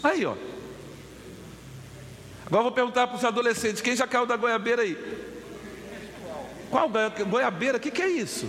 [0.02, 0.34] Aí, ó.
[2.46, 4.96] Agora vou perguntar para os adolescentes: quem já caiu da goiabeira aí?
[6.70, 6.88] Qual
[7.28, 7.76] goiabeira?
[7.76, 8.48] O que, que é isso?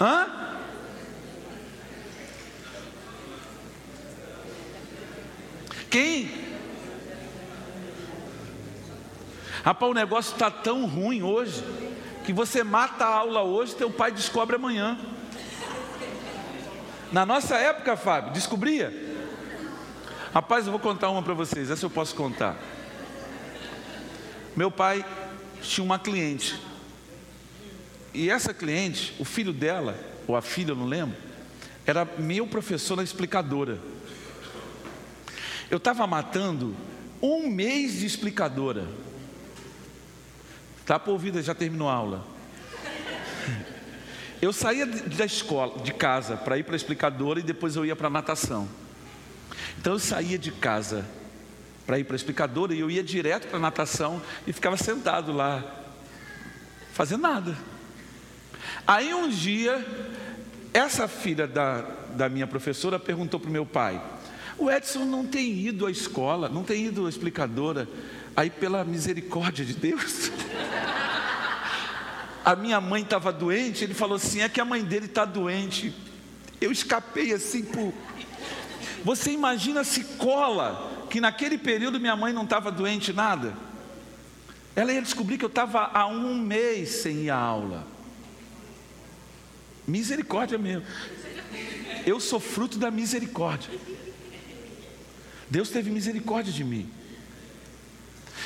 [0.00, 0.28] Hã?
[5.90, 6.28] Quem?
[9.64, 11.64] Rapaz, o negócio está tão ruim hoje
[12.24, 14.98] que você mata a aula hoje, teu pai descobre amanhã.
[17.12, 18.92] Na nossa época, Fábio, descobria?
[20.32, 22.56] Rapaz, eu vou contar uma para vocês, essa eu posso contar.
[24.56, 25.04] Meu pai
[25.62, 26.60] tinha uma cliente
[28.14, 31.16] e essa cliente, o filho dela, ou a filha, eu não lembro,
[31.84, 33.78] era meu professor na explicadora.
[35.68, 36.74] Eu estava matando
[37.20, 38.86] um mês de explicadora.
[40.86, 42.24] Tá por ouvida, já terminou a aula.
[44.40, 47.96] Eu saía da escola, de casa, para ir para a explicadora e depois eu ia
[47.96, 48.68] para a natação.
[49.78, 51.04] Então eu saía de casa
[51.86, 55.32] para ir para a explicadora e eu ia direto para a natação e ficava sentado
[55.32, 55.64] lá,
[56.92, 57.73] fazendo nada.
[58.86, 59.84] Aí um dia,
[60.72, 61.82] essa filha da,
[62.14, 64.00] da minha professora perguntou para o meu pai:
[64.58, 67.88] o Edson não tem ido à escola, não tem ido à explicadora.
[68.36, 70.30] Aí, pela misericórdia de Deus,
[72.44, 73.84] a minha mãe estava doente.
[73.84, 75.94] Ele falou assim: é que a mãe dele está doente.
[76.60, 77.92] Eu escapei assim por.
[79.02, 83.54] Você imagina se cola que naquele período minha mãe não estava doente nada?
[84.76, 87.93] Ela ia descobrir que eu estava há um mês sem ir à aula.
[89.86, 90.84] Misericórdia mesmo.
[92.06, 93.70] Eu sou fruto da misericórdia.
[95.48, 96.90] Deus teve misericórdia de mim.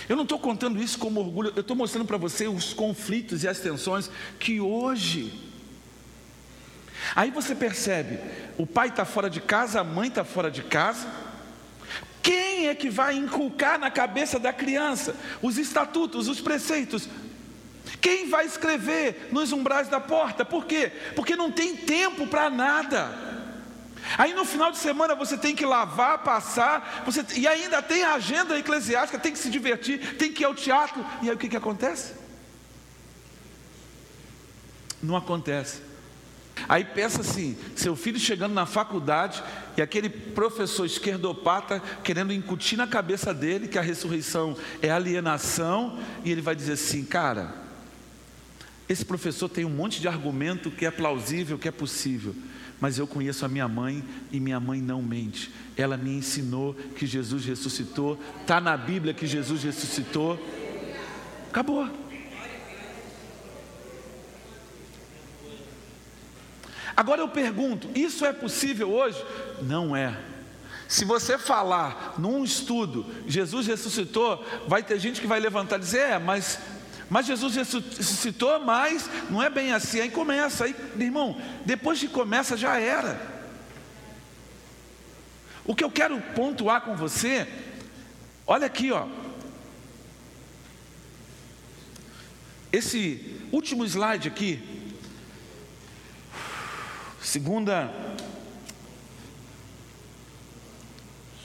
[0.08, 3.48] Eu não estou contando isso como orgulho, eu estou mostrando para você os conflitos e
[3.48, 5.48] as tensões que hoje.
[7.14, 8.18] Aí você percebe,
[8.56, 11.06] o pai está fora de casa, a mãe está fora de casa.
[12.22, 17.08] Quem é que vai inculcar na cabeça da criança os estatutos, os preceitos?
[18.00, 20.44] Quem vai escrever nos umbrais da porta?
[20.44, 20.92] Por quê?
[21.14, 23.28] Porque não tem tempo para nada.
[24.16, 28.14] Aí no final de semana você tem que lavar, passar, você, e ainda tem a
[28.14, 31.04] agenda eclesiástica, tem que se divertir, tem que ir ao teatro.
[31.22, 32.14] E aí o que, que acontece?
[35.02, 35.82] Não acontece.
[36.68, 39.42] Aí pensa assim: seu filho chegando na faculdade
[39.76, 46.32] e aquele professor esquerdopata querendo incutir na cabeça dele que a ressurreição é alienação, e
[46.32, 47.54] ele vai dizer assim, cara,
[48.88, 52.34] esse professor tem um monte de argumento que é plausível, que é possível,
[52.80, 55.52] mas eu conheço a minha mãe e minha mãe não mente.
[55.76, 60.38] Ela me ensinou que Jesus ressuscitou, está na Bíblia que Jesus ressuscitou.
[61.50, 61.88] Acabou.
[66.96, 69.22] Agora eu pergunto: isso é possível hoje?
[69.62, 70.18] Não é.
[70.88, 75.98] Se você falar num estudo, Jesus ressuscitou, vai ter gente que vai levantar e dizer:
[75.98, 76.58] é, mas
[77.10, 80.00] mas Jesus ressuscitou, mas não é bem assim.
[80.00, 83.38] Aí começa, aí, irmão, depois que começa já era.
[85.64, 87.48] O que eu quero pontuar com você,
[88.46, 89.06] olha aqui, ó.
[92.70, 94.62] Esse último slide aqui,
[97.22, 97.90] segunda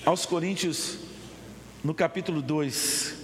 [0.05, 0.97] aos Coríntios,
[1.81, 3.22] no capítulo 2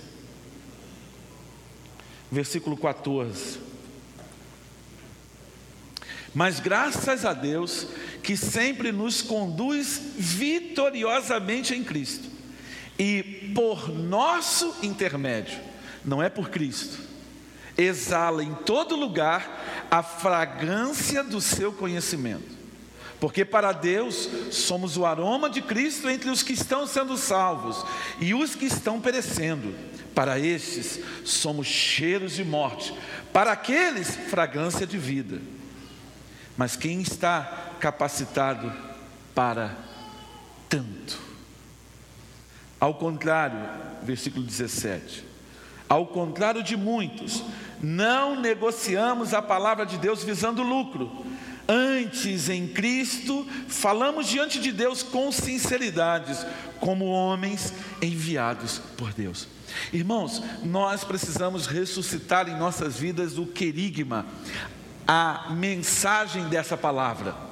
[2.31, 3.59] versículo 14.
[6.33, 7.87] Mas graças a Deus
[8.21, 12.29] que sempre nos conduz vitoriosamente em Cristo,
[12.97, 15.57] e por nosso intermédio,
[16.03, 16.99] não é por Cristo,
[17.77, 22.59] exala em todo lugar a fragrância do seu conhecimento.
[23.19, 27.85] Porque para Deus somos o aroma de Cristo entre os que estão sendo salvos
[28.19, 29.73] e os que estão perecendo.
[30.13, 32.93] Para estes somos cheiros de morte,
[33.31, 35.39] para aqueles fragrância de vida.
[36.57, 38.71] Mas quem está capacitado
[39.33, 39.77] para
[40.67, 41.19] tanto?
[42.79, 43.59] Ao contrário,
[44.03, 45.25] versículo 17.
[45.87, 47.43] Ao contrário de muitos,
[47.81, 51.25] não negociamos a palavra de Deus visando lucro
[51.71, 56.35] Antes, em Cristo, falamos diante de Deus com sinceridade,
[56.79, 57.71] como homens
[58.01, 59.47] enviados por Deus.
[59.93, 64.25] Irmãos, nós precisamos ressuscitar em nossas vidas o querigma,
[65.07, 67.48] a mensagem dessa palavra.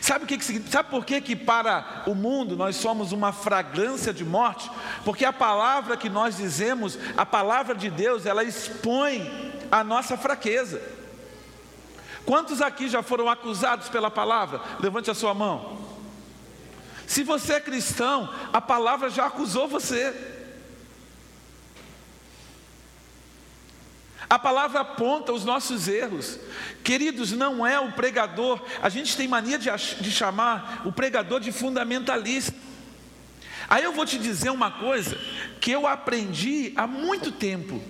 [0.00, 4.12] Sabe o que, que sabe por que, que para o mundo nós somos uma fragrância
[4.12, 4.70] de morte?
[5.04, 10.80] Porque a palavra que nós dizemos, a palavra de Deus, ela expõe a nossa fraqueza.
[12.24, 14.60] Quantos aqui já foram acusados pela palavra?
[14.80, 15.78] Levante a sua mão.
[17.06, 20.37] Se você é cristão, a palavra já acusou você.
[24.28, 26.38] A palavra aponta os nossos erros.
[26.84, 29.70] Queridos, não é o pregador, a gente tem mania de,
[30.00, 32.54] de chamar o pregador de fundamentalista.
[33.68, 35.18] Aí eu vou te dizer uma coisa
[35.60, 37.80] que eu aprendi há muito tempo.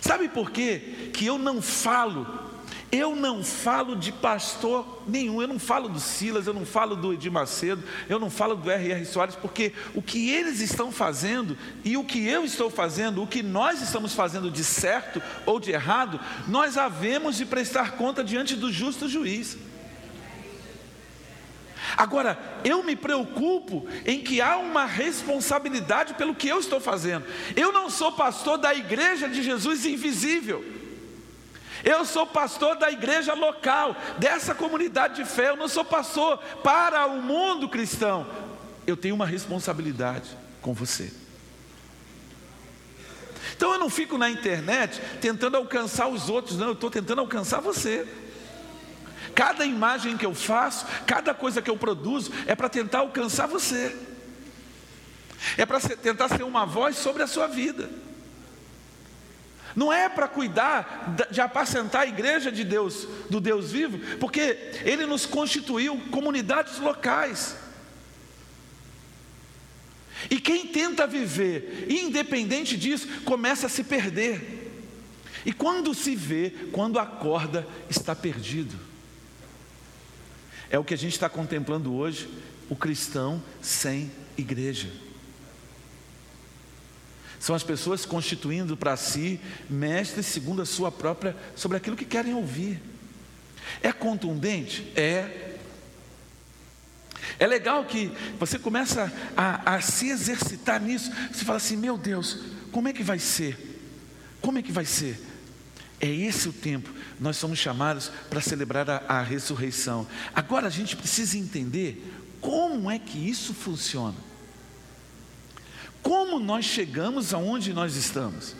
[0.00, 1.10] Sabe por quê?
[1.12, 2.53] Que eu não falo
[2.90, 7.12] eu não falo de pastor nenhum, eu não falo do Silas, eu não falo do
[7.12, 9.04] Edir Macedo, eu não falo do R.R.
[9.04, 13.42] Soares, porque o que eles estão fazendo e o que eu estou fazendo, o que
[13.42, 18.72] nós estamos fazendo de certo ou de errado, nós havemos de prestar conta diante do
[18.72, 19.58] justo juiz.
[21.96, 27.26] Agora, eu me preocupo em que há uma responsabilidade pelo que eu estou fazendo.
[27.54, 30.64] Eu não sou pastor da igreja de Jesus invisível.
[31.84, 35.50] Eu sou pastor da igreja local, dessa comunidade de fé.
[35.50, 38.26] Eu não sou pastor para o mundo cristão.
[38.86, 40.30] Eu tenho uma responsabilidade
[40.62, 41.12] com você.
[43.54, 47.60] Então eu não fico na internet tentando alcançar os outros, não, eu estou tentando alcançar
[47.60, 48.06] você.
[49.34, 53.94] Cada imagem que eu faço, cada coisa que eu produzo, é para tentar alcançar você,
[55.58, 57.90] é para tentar ser uma voz sobre a sua vida.
[59.74, 65.04] Não é para cuidar de apacentar a igreja de Deus, do Deus vivo, porque Ele
[65.04, 67.56] nos constituiu comunidades locais.
[70.30, 74.62] E quem tenta viver independente disso, começa a se perder.
[75.44, 78.78] E quando se vê, quando acorda, está perdido.
[80.70, 82.28] É o que a gente está contemplando hoje,
[82.70, 84.88] o cristão sem igreja.
[87.44, 89.38] São as pessoas constituindo para si
[89.68, 92.80] mestres segundo a sua própria, sobre aquilo que querem ouvir.
[93.82, 94.90] É contundente?
[94.96, 95.58] É.
[97.38, 101.12] É legal que você começa a, a se exercitar nisso.
[101.30, 102.38] Você fala assim: meu Deus,
[102.72, 103.78] como é que vai ser?
[104.40, 105.20] Como é que vai ser?
[106.00, 106.88] É esse o tempo.
[107.20, 110.06] Nós somos chamados para celebrar a, a ressurreição.
[110.34, 114.16] Agora a gente precisa entender como é que isso funciona.
[116.04, 118.54] Como nós chegamos aonde nós estamos?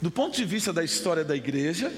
[0.00, 1.92] Do ponto de vista da história da igreja,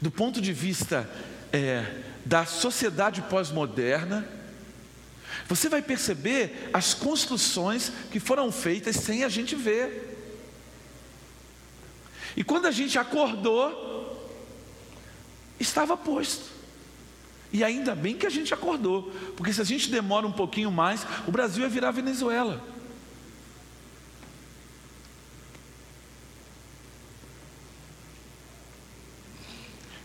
[0.00, 1.08] do ponto de vista
[1.52, 4.26] é, da sociedade pós-moderna,
[5.46, 10.16] você vai perceber as construções que foram feitas sem a gente ver.
[12.34, 14.32] E quando a gente acordou,
[15.58, 16.59] estava posto.
[17.52, 21.04] E ainda bem que a gente acordou, porque se a gente demora um pouquinho mais,
[21.26, 22.62] o Brasil ia virar Venezuela.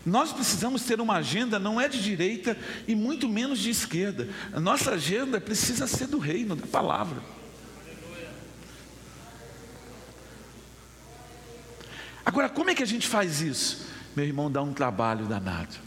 [0.04, 4.28] Nós precisamos ter uma agenda, não é de direita e muito menos de esquerda.
[4.52, 7.20] A nossa agenda precisa ser do reino, da palavra.
[12.24, 13.86] Agora, como é que a gente faz isso?
[14.14, 15.85] Meu irmão, dá um trabalho danado.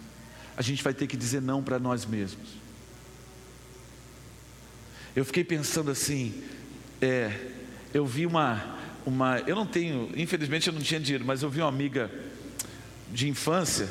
[0.60, 2.49] A gente vai ter que dizer não para nós mesmos.
[5.16, 6.43] Eu fiquei pensando assim,
[7.01, 7.32] é,
[7.93, 11.62] eu vi uma, uma, eu não tenho, infelizmente eu não tinha dinheiro, mas eu vi
[11.62, 12.12] uma amiga
[13.10, 13.88] de infância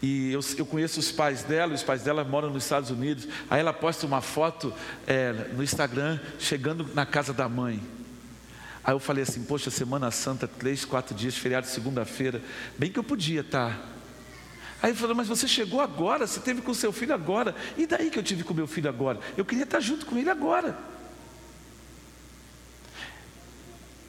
[0.00, 3.26] e eu, eu, conheço os pais dela, os pais dela moram nos Estados Unidos.
[3.50, 4.72] Aí ela posta uma foto
[5.04, 7.82] é, no Instagram, chegando na casa da mãe.
[8.84, 12.40] Aí eu falei assim: Poxa, Semana Santa, três, quatro dias, feriado segunda-feira,
[12.78, 13.93] bem que eu podia estar.
[14.82, 17.54] Aí ele falou: Mas você chegou agora, você teve com seu filho agora.
[17.76, 19.18] E daí que eu tive com meu filho agora?
[19.36, 20.76] Eu queria estar junto com ele agora.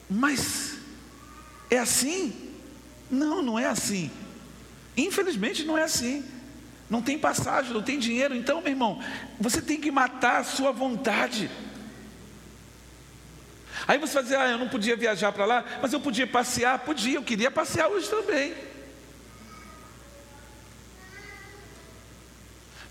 [0.09, 0.77] Mas
[1.69, 2.51] é assim?
[3.09, 4.11] Não, não é assim.
[4.97, 6.23] Infelizmente não é assim.
[6.89, 8.35] Não tem passagem, não tem dinheiro.
[8.35, 9.01] Então, meu irmão,
[9.39, 11.49] você tem que matar a sua vontade.
[13.87, 16.79] Aí você vai dizer, ah, eu não podia viajar para lá, mas eu podia passear.
[16.79, 18.53] Podia, eu queria passear hoje também.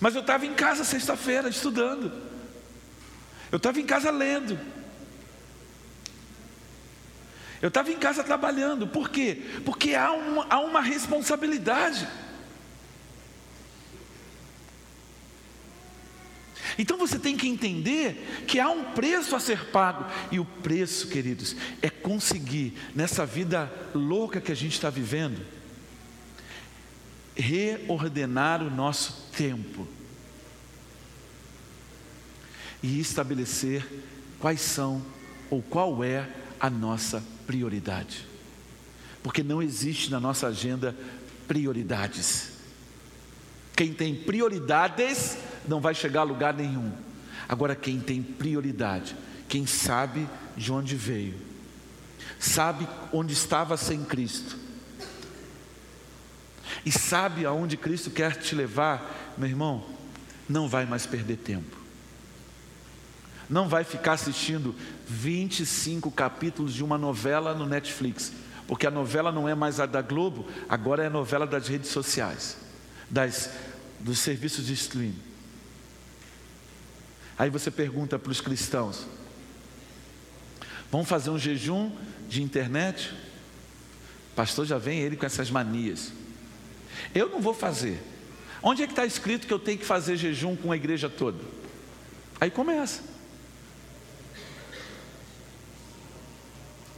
[0.05, 2.13] Mas eu estava em casa sexta-feira estudando.
[3.51, 4.61] Eu estava em casa lendo.
[7.63, 9.43] Eu estava em casa trabalhando, por quê?
[9.65, 12.07] Porque há uma, há uma responsabilidade.
[16.77, 21.09] Então você tem que entender que há um preço a ser pago, e o preço,
[21.09, 25.41] queridos, é conseguir, nessa vida louca que a gente está vivendo,
[27.37, 29.87] reordenar o nosso tempo
[32.83, 33.87] e estabelecer
[34.39, 35.03] quais são
[35.51, 36.29] ou qual é
[36.61, 38.27] a nossa prioridade.
[39.23, 40.95] Porque não existe na nossa agenda
[41.49, 42.51] prioridades.
[43.75, 46.93] Quem tem prioridades não vai chegar a lugar nenhum.
[47.49, 49.17] Agora, quem tem prioridade,
[49.49, 51.35] quem sabe de onde veio,
[52.39, 54.57] sabe onde estava sem Cristo,
[56.85, 59.85] e sabe aonde Cristo quer te levar, meu irmão,
[60.49, 61.77] não vai mais perder tempo.
[63.49, 64.75] Não vai ficar assistindo
[65.07, 68.33] 25 capítulos de uma novela no Netflix,
[68.67, 71.91] porque a novela não é mais a da Globo, agora é a novela das redes
[71.91, 72.57] sociais,
[73.11, 73.51] das,
[74.01, 75.19] dos serviços de streaming.
[77.37, 79.07] Aí você pergunta para os cristãos:
[80.91, 81.93] vamos fazer um jejum
[82.29, 83.15] de internet?
[84.35, 86.13] pastor já vem ele com essas manias.
[87.15, 88.01] Eu não vou fazer.
[88.63, 91.39] Onde é que está escrito que eu tenho que fazer jejum com a igreja toda?
[92.41, 93.03] Aí começa.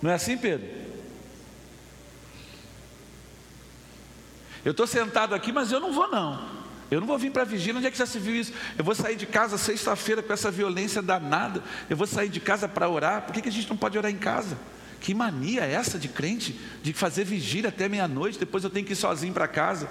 [0.01, 0.69] Não é assim, Pedro?
[4.65, 6.57] Eu estou sentado aqui, mas eu não vou não.
[6.91, 8.53] Eu não vou vir para a vigília, onde é que já se viu isso?
[8.79, 11.63] Eu vou sair de casa sexta-feira com essa violência danada.
[11.91, 13.23] Eu vou sair de casa para orar.
[13.23, 14.57] Por que, que a gente não pode orar em casa?
[15.01, 18.93] Que mania é essa de crente, de fazer vigília até meia-noite, depois eu tenho que
[18.93, 19.89] ir sozinho para casa?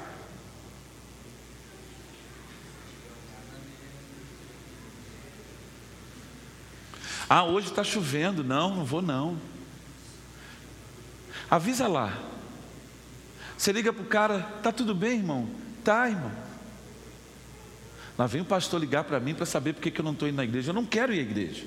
[7.30, 8.44] Ah, hoje está chovendo.
[8.44, 9.38] Não, não vou não.
[11.50, 12.18] Avisa lá.
[13.58, 15.50] Você liga para o cara, tá tudo bem, irmão?
[15.84, 16.32] Tá, irmão.
[18.18, 20.38] Lá vem o pastor ligar para mim para saber por que eu não estou indo
[20.38, 20.70] na igreja.
[20.70, 21.66] Eu não quero ir à igreja.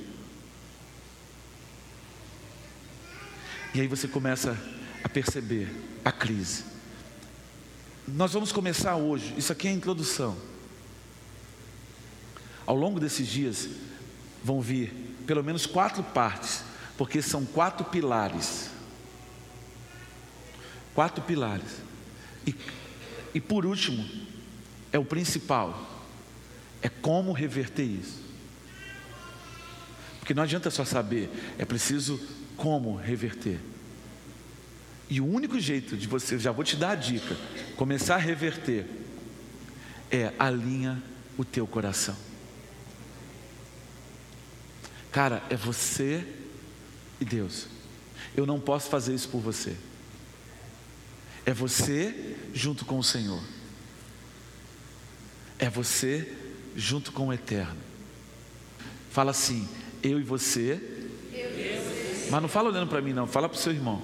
[3.75, 4.59] E aí você começa
[5.05, 5.69] a perceber
[6.05, 6.65] a crise.
[8.07, 10.37] Nós vamos começar hoje, isso aqui é a introdução.
[12.67, 13.69] Ao longo desses dias
[14.43, 14.93] vão vir
[15.27, 16.63] pelo menos quatro partes,
[16.97, 18.71] porque são quatro pilares.
[20.95, 21.83] Quatro pilares.
[22.47, 22.55] E,
[23.35, 24.09] e por último,
[24.91, 25.87] é o principal,
[26.81, 28.23] é como reverter isso.
[30.19, 32.19] Porque não adianta só saber, é preciso
[32.59, 33.59] como reverter.
[35.09, 37.35] E o único jeito de você, já vou te dar a dica,
[37.77, 38.85] começar a reverter,
[40.11, 41.03] é alinha
[41.39, 42.17] o teu coração.
[45.11, 46.27] Cara, é você
[47.21, 47.69] e Deus.
[48.37, 49.75] Eu não posso fazer isso por você.
[51.47, 53.43] É você junto com o Senhor.
[55.59, 56.37] É você
[56.77, 57.81] junto com o Eterno.
[59.11, 59.67] Fala assim,
[60.03, 60.81] eu e você.
[62.31, 63.27] Mas não fala olhando para mim, não.
[63.27, 64.03] Fala para o seu irmão.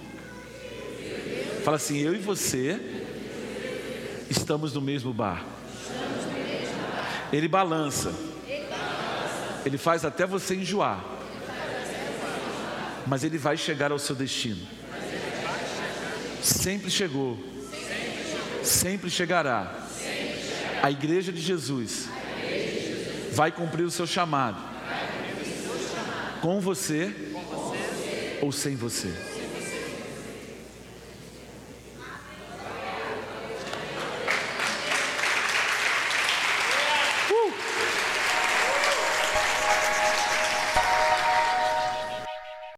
[1.62, 2.80] Fala assim, eu e você
[4.30, 5.44] estamos no mesmo bar.
[7.32, 8.12] Ele balança.
[9.64, 11.02] Ele faz até você enjoar.
[13.06, 14.66] Mas ele vai chegar ao seu destino.
[16.42, 17.38] Sempre chegou.
[18.62, 19.86] Sempre chegará.
[20.82, 22.08] A igreja de Jesus
[23.32, 24.62] vai cumprir o seu chamado.
[26.40, 27.32] Com você
[28.40, 29.12] ou sem você.